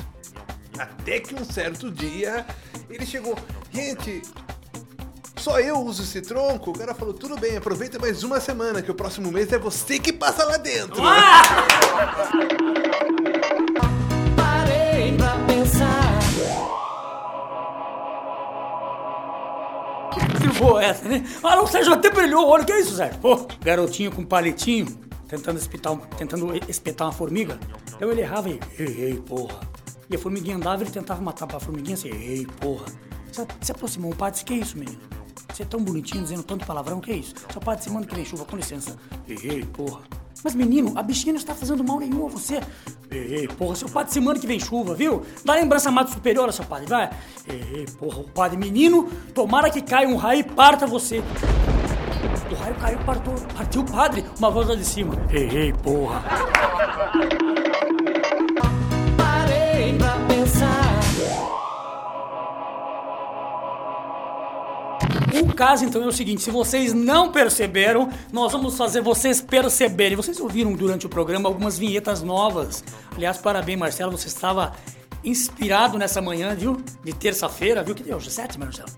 Até 0.77 1.19
que 1.19 1.35
um 1.35 1.45
certo 1.45 1.91
dia 1.91 2.45
ele 2.89 3.05
chegou, 3.05 3.37
gente, 3.71 4.21
só 5.37 5.59
eu 5.59 5.77
uso 5.79 6.03
esse 6.03 6.21
tronco. 6.21 6.71
O 6.71 6.73
cara 6.77 6.93
falou, 6.95 7.13
tudo 7.13 7.37
bem, 7.37 7.57
aproveita 7.57 7.99
mais 7.99 8.23
uma 8.23 8.39
semana, 8.39 8.81
que 8.81 8.89
o 8.89 8.95
próximo 8.95 9.31
mês 9.31 9.51
é 9.51 9.57
você 9.57 9.99
que 9.99 10.13
passa 10.13 10.43
lá 10.45 10.57
dentro. 10.57 11.01
Ah! 11.03 11.41
Parei 14.35 15.17
pra 15.17 15.35
pensar. 15.45 16.19
Que 20.39 20.47
boa 20.59 20.83
é 20.83 20.87
essa, 20.87 21.07
né? 21.07 21.25
Ah, 21.43 21.55
não, 21.55 21.65
o 21.65 21.67
Sérgio 21.67 21.93
até 21.93 22.09
brilhou 22.09 22.45
o 22.45 22.49
olho. 22.49 22.65
Que 22.65 22.71
é 22.71 22.79
isso, 22.79 22.95
Sérgio? 22.95 23.19
Pô, 23.19 23.47
garotinho 23.61 24.11
com 24.11 24.23
palitinho, 24.23 24.87
tentando 25.27 25.59
espetar, 25.59 25.95
tentando 26.17 26.53
espetar 26.69 27.07
uma 27.07 27.13
formiga. 27.13 27.59
Então 27.95 28.09
ele 28.09 28.21
errava 28.21 28.49
e... 28.49 28.59
Ei, 28.79 29.03
ei, 29.03 29.15
porra. 29.15 29.59
E 30.13 30.15
a 30.15 30.19
formiguinha 30.19 30.57
andava 30.57 30.83
e 30.83 30.85
ele 30.85 30.91
tentava 30.91 31.19
matar 31.23 31.47
a 31.55 31.59
formiguinha 31.59 31.95
assim, 31.95 32.09
ei, 32.09 32.45
porra. 32.61 32.85
Se, 33.31 33.47
se 33.61 33.71
aproximou 33.71 34.11
o 34.11 34.15
padre 34.15 34.33
disse, 34.33 34.45
que 34.45 34.53
é 34.53 34.57
isso, 34.57 34.77
menino? 34.77 34.99
Você 35.51 35.63
é 35.63 35.65
tão 35.65 35.83
bonitinho, 35.83 36.21
dizendo 36.21 36.43
tanto 36.43 36.67
palavrão, 36.67 37.01
que 37.01 37.11
é 37.11 37.15
isso? 37.15 37.33
Seu 37.51 37.59
padre 37.59 37.83
se 37.83 37.89
manda 37.89 38.05
que 38.05 38.15
nem 38.15 38.23
chuva, 38.23 38.45
com 38.45 38.55
licença. 38.55 38.95
Ei, 39.27 39.65
porra. 39.73 40.01
Mas 40.43 40.53
menino, 40.53 40.93
a 40.95 41.01
bichinha 41.01 41.33
não 41.33 41.39
está 41.39 41.55
fazendo 41.55 41.83
mal 41.83 41.97
nenhum 41.97 42.27
a 42.27 42.29
você. 42.29 42.61
Ei, 43.09 43.47
porra, 43.47 43.75
seu 43.75 43.89
padre 43.89 44.13
semana 44.13 44.39
que 44.39 44.45
vem 44.45 44.59
chuva, 44.59 44.93
viu? 44.93 45.23
Dá 45.43 45.55
lembrança 45.55 45.89
mato 45.89 46.11
superior, 46.11 46.53
seu 46.53 46.65
padre, 46.65 46.85
vai. 46.85 47.09
Ei, 47.47 47.87
porra, 47.97 48.19
o 48.19 48.29
padre 48.29 48.55
menino, 48.55 49.09
tomara 49.33 49.71
que 49.71 49.81
caia 49.81 50.07
um 50.07 50.15
raio 50.15 50.41
e 50.41 50.43
parta 50.43 50.85
você. 50.85 51.23
O 52.51 52.55
raio 52.55 52.75
caiu, 52.75 52.99
partou, 52.99 53.33
partiu 53.57 53.81
o 53.81 53.91
padre, 53.91 54.23
uma 54.37 54.51
voz 54.51 54.67
lá 54.67 54.75
de 54.75 54.85
cima. 54.85 55.15
Ei, 55.31 55.73
porra. 55.73 56.23
Caso 65.53 65.85
então 65.85 66.03
é 66.03 66.07
o 66.07 66.11
seguinte: 66.11 66.41
se 66.41 66.51
vocês 66.51 66.93
não 66.93 67.31
perceberam, 67.31 68.09
nós 68.31 68.51
vamos 68.51 68.77
fazer 68.77 69.01
vocês 69.01 69.41
perceberem. 69.41 70.15
Vocês 70.15 70.39
ouviram 70.39 70.73
durante 70.73 71.05
o 71.05 71.09
programa 71.09 71.49
algumas 71.49 71.77
vinhetas 71.77 72.21
novas. 72.21 72.83
Aliás, 73.15 73.37
parabéns, 73.37 73.79
Marcelo, 73.79 74.11
você 74.11 74.27
estava 74.27 74.73
inspirado 75.23 75.97
nessa 75.97 76.21
manhã, 76.21 76.55
viu? 76.55 76.81
De 77.03 77.13
terça-feira, 77.13 77.83
viu? 77.83 77.95
Que 77.95 78.03
dia 78.03 78.15
hoje? 78.15 78.29
7, 78.29 78.59
Marcelo? 78.59 78.89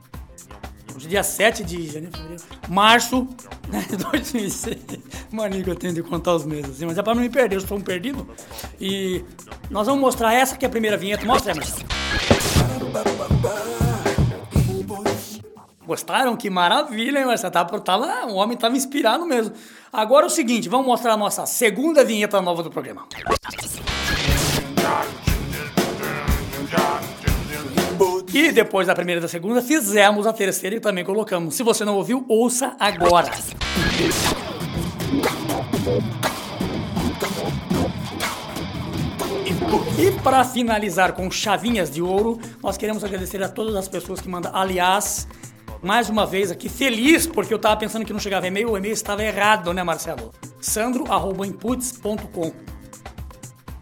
Hoje 0.96 1.08
é 1.08 1.10
dia 1.10 1.24
7 1.24 1.64
de 1.64 1.88
janeiro, 1.88 2.16
fevereiro, 2.16 2.44
março 2.70 3.28
né, 3.68 3.86
de 3.90 3.98
2006. 3.98 4.78
Mania 5.30 5.62
que 5.62 5.70
eu 5.70 5.76
tenho 5.76 5.94
de 5.94 6.02
contar 6.02 6.34
os 6.36 6.46
meses, 6.46 6.72
assim, 6.72 6.86
mas 6.86 6.98
é 6.98 7.04
pra 7.04 7.14
não 7.14 7.22
me 7.22 7.30
perder, 7.30 7.58
eu 7.58 7.62
sou 7.62 7.78
um 7.78 7.82
perdido. 7.82 8.26
E 8.80 9.22
nós 9.70 9.88
vamos 9.88 10.02
mostrar 10.02 10.34
essa 10.34 10.56
que 10.56 10.64
é 10.64 10.68
a 10.68 10.72
primeira 10.72 10.96
vinheta. 10.96 11.26
Mostra 11.26 11.52
aí, 11.52 11.58
Marcelo. 11.58 11.86
Gostaram? 15.86 16.36
Que 16.36 16.50
maravilha, 16.50 17.20
hein, 17.20 17.26
Marcelo? 17.26 17.54
Tava, 17.54 17.80
tava, 17.80 18.26
o 18.28 18.36
homem 18.36 18.58
tava 18.58 18.76
inspirado 18.76 19.26
mesmo. 19.26 19.54
Agora 19.92 20.26
é 20.26 20.28
o 20.28 20.30
seguinte, 20.30 20.68
vamos 20.68 20.88
mostrar 20.88 21.14
a 21.14 21.18
nossa 21.18 21.46
segunda 21.46 22.04
vinheta 22.04 22.42
nova 22.42 22.64
do 22.64 22.70
programa. 22.70 23.08
E 28.34 28.52
depois 28.52 28.88
da 28.88 28.94
primeira 28.94 29.20
e 29.20 29.22
da 29.22 29.28
segunda, 29.28 29.62
fizemos 29.62 30.28
a 30.28 30.34
terceira 30.34 30.76
e 30.76 30.80
também 30.80 31.06
colocamos. 31.06 31.56
Se 31.56 31.64
você 31.64 31.86
não 31.86 31.96
ouviu, 31.96 32.26
ouça 32.28 32.76
agora. 32.80 33.32
E 39.98 40.12
para 40.22 40.44
finalizar 40.44 41.14
com 41.14 41.32
chavinhas 41.32 41.90
de 41.90 42.02
ouro, 42.02 42.40
nós 42.62 42.76
queremos 42.76 43.04
agradecer 43.04 43.42
a 43.42 43.48
todas 43.48 43.76
as 43.76 43.88
pessoas 43.88 44.20
que 44.20 44.28
mandam. 44.28 44.52
Aliás, 44.54 45.26
mais 45.82 46.10
uma 46.10 46.26
vez 46.26 46.52
aqui, 46.52 46.70
feliz, 46.70 47.28
porque 47.28 47.54
eu 47.54 47.60
tava 47.60 47.78
pensando 47.78 48.06
que 48.06 48.14
não 48.14 48.20
chegava 48.20 48.48
e-mail, 48.48 48.72
o 48.72 48.78
e-mail 48.78 48.94
estava 48.94 49.24
errado, 49.24 49.74
né, 49.74 49.84
Marcelo? 49.84 50.32
sandro.inputs.com 50.60 52.52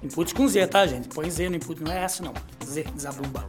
Inputs 0.04 0.34
com 0.34 0.48
Z, 0.48 0.68
tá, 0.68 0.86
gente? 0.86 1.08
Põe 1.08 1.30
Z 1.30 1.50
no 1.50 1.56
input, 1.56 1.82
não 1.82 1.92
é 1.92 2.04
S, 2.04 2.22
não. 2.22 2.34
Z, 2.66 2.86
zabumba. 3.00 3.46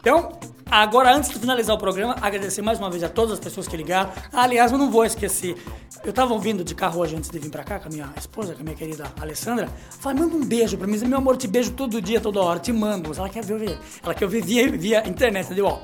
Então, 0.00 0.38
agora 0.70 1.14
antes 1.14 1.30
de 1.30 1.38
finalizar 1.38 1.76
o 1.76 1.78
programa, 1.78 2.16
agradecer 2.22 2.62
mais 2.62 2.78
uma 2.78 2.88
vez 2.88 3.02
a 3.02 3.08
todas 3.08 3.32
as 3.32 3.40
pessoas 3.40 3.68
que 3.68 3.76
ligaram. 3.76 4.10
Ah, 4.32 4.44
aliás, 4.44 4.72
eu 4.72 4.78
não 4.78 4.90
vou 4.90 5.04
esquecer. 5.04 5.56
Eu 6.02 6.12
tava 6.12 6.32
ouvindo 6.32 6.64
de 6.64 6.74
carro 6.74 7.00
hoje 7.00 7.16
antes 7.16 7.30
de 7.30 7.38
vir 7.38 7.50
pra 7.50 7.64
cá 7.64 7.78
com 7.78 7.88
a 7.88 7.90
minha 7.90 8.10
esposa, 8.16 8.54
com 8.54 8.60
a 8.60 8.64
minha 8.64 8.76
querida 8.76 9.12
Alessandra. 9.20 9.68
Falei, 10.00 10.22
manda 10.22 10.34
um 10.34 10.44
beijo 10.44 10.76
pra 10.78 10.86
mim. 10.86 10.98
Meu 10.98 11.18
amor, 11.18 11.36
te 11.36 11.46
beijo 11.46 11.72
todo 11.72 12.00
dia, 12.00 12.20
toda 12.20 12.40
hora, 12.40 12.58
te 12.58 12.72
mando. 12.72 13.12
Ela 13.14 13.28
quer 13.28 13.44
ver, 13.44 13.78
ela 14.02 14.14
quer 14.14 14.26
ver 14.26 14.42
via, 14.42 14.70
via 14.70 15.08
internet, 15.08 15.46
entendeu? 15.46 15.66
Ó, 15.66 15.80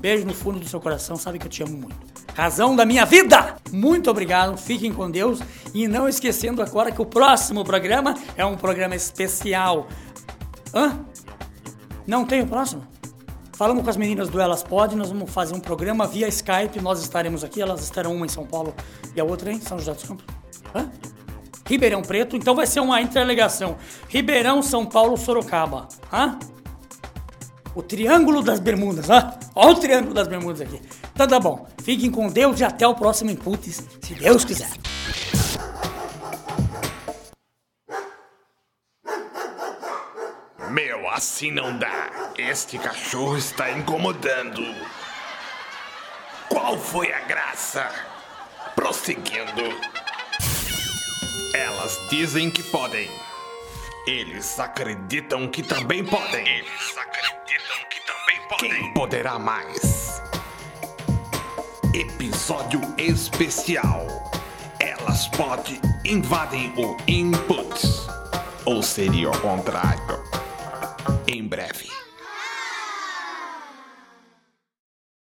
beijo 0.00 0.26
no 0.26 0.34
fundo 0.34 0.58
do 0.58 0.68
seu 0.68 0.80
coração, 0.80 1.16
sabe 1.16 1.38
que 1.38 1.46
eu 1.46 1.50
te 1.50 1.62
amo 1.62 1.76
muito. 1.76 1.96
Razão 2.34 2.76
da 2.76 2.84
minha 2.86 3.04
vida! 3.04 3.56
Muito 3.72 4.10
obrigado, 4.10 4.56
fiquem 4.56 4.92
com 4.92 5.10
Deus. 5.10 5.40
E 5.74 5.88
não 5.88 6.08
esquecendo 6.08 6.62
agora 6.62 6.92
que 6.92 7.02
o 7.02 7.06
próximo 7.06 7.64
programa 7.64 8.14
é 8.36 8.44
um 8.44 8.56
programa 8.56 8.94
especial. 8.94 9.88
Hã? 10.72 11.00
Não 12.06 12.24
tem 12.24 12.40
o 12.40 12.46
próximo? 12.46 12.86
Falamos 13.54 13.82
com 13.82 13.90
as 13.90 13.96
meninas 13.96 14.28
do 14.28 14.40
Elas 14.40 14.62
Pod, 14.62 14.94
nós 14.94 15.08
vamos 15.08 15.32
fazer 15.32 15.52
um 15.52 15.58
programa 15.58 16.06
via 16.06 16.28
Skype, 16.28 16.80
nós 16.80 17.02
estaremos 17.02 17.42
aqui, 17.42 17.60
elas 17.60 17.82
estarão 17.82 18.14
uma 18.14 18.24
em 18.24 18.28
São 18.28 18.46
Paulo 18.46 18.72
e 19.16 19.20
a 19.20 19.24
outra 19.24 19.50
em 19.52 19.60
São 19.60 19.76
José 19.76 19.92
dos 19.94 20.04
Campos. 20.04 20.24
Hã? 20.72 20.88
Ribeirão 21.66 22.00
Preto, 22.00 22.36
então 22.36 22.54
vai 22.54 22.66
ser 22.66 22.78
uma 22.78 23.00
interligação. 23.02 23.76
Ribeirão, 24.08 24.62
São 24.62 24.86
Paulo, 24.86 25.16
Sorocaba. 25.16 25.88
Hã? 26.12 26.38
O 27.74 27.82
Triângulo 27.82 28.42
das 28.42 28.60
Bermudas, 28.60 29.08
hã? 29.08 29.34
Olha 29.54 29.72
o 29.72 29.80
Triângulo 29.80 30.14
das 30.14 30.26
Bermudas 30.28 30.60
aqui. 30.60 30.80
Então 31.12 31.26
tá 31.26 31.38
bom, 31.38 31.68
fiquem 31.82 32.10
com 32.10 32.28
Deus 32.28 32.58
e 32.60 32.64
até 32.64 32.86
o 32.86 32.94
próximo 32.94 33.30
Inputs, 33.30 33.82
se 34.02 34.14
Deus 34.14 34.44
quiser. 34.44 34.70
Meu, 40.70 41.08
assim 41.10 41.50
não 41.50 41.78
dá. 41.78 42.10
Este 42.36 42.78
cachorro 42.78 43.36
está 43.36 43.70
incomodando. 43.70 44.62
Qual 46.48 46.78
foi 46.78 47.12
a 47.12 47.20
graça? 47.20 47.90
Prosseguindo. 48.74 49.62
Elas 51.54 51.98
dizem 52.10 52.50
que 52.50 52.62
podem. 52.62 53.08
Eles 54.08 54.58
acreditam 54.58 55.46
que 55.48 55.62
também 55.62 56.02
podem. 56.02 56.40
Eles 56.48 56.96
acreditam 56.96 57.76
que 57.90 58.00
também 58.06 58.48
podem. 58.48 58.70
Quem 58.70 58.94
poderá 58.94 59.38
mais? 59.38 60.22
Episódio 61.92 62.80
especial. 62.96 64.06
Elas 64.80 65.28
podem 65.28 65.78
invadem 66.06 66.72
o 66.78 66.96
input. 67.06 67.82
Ou 68.64 68.82
seria 68.82 69.28
o 69.28 69.40
contrário? 69.42 70.24
Em 71.26 71.46
breve. 71.46 71.97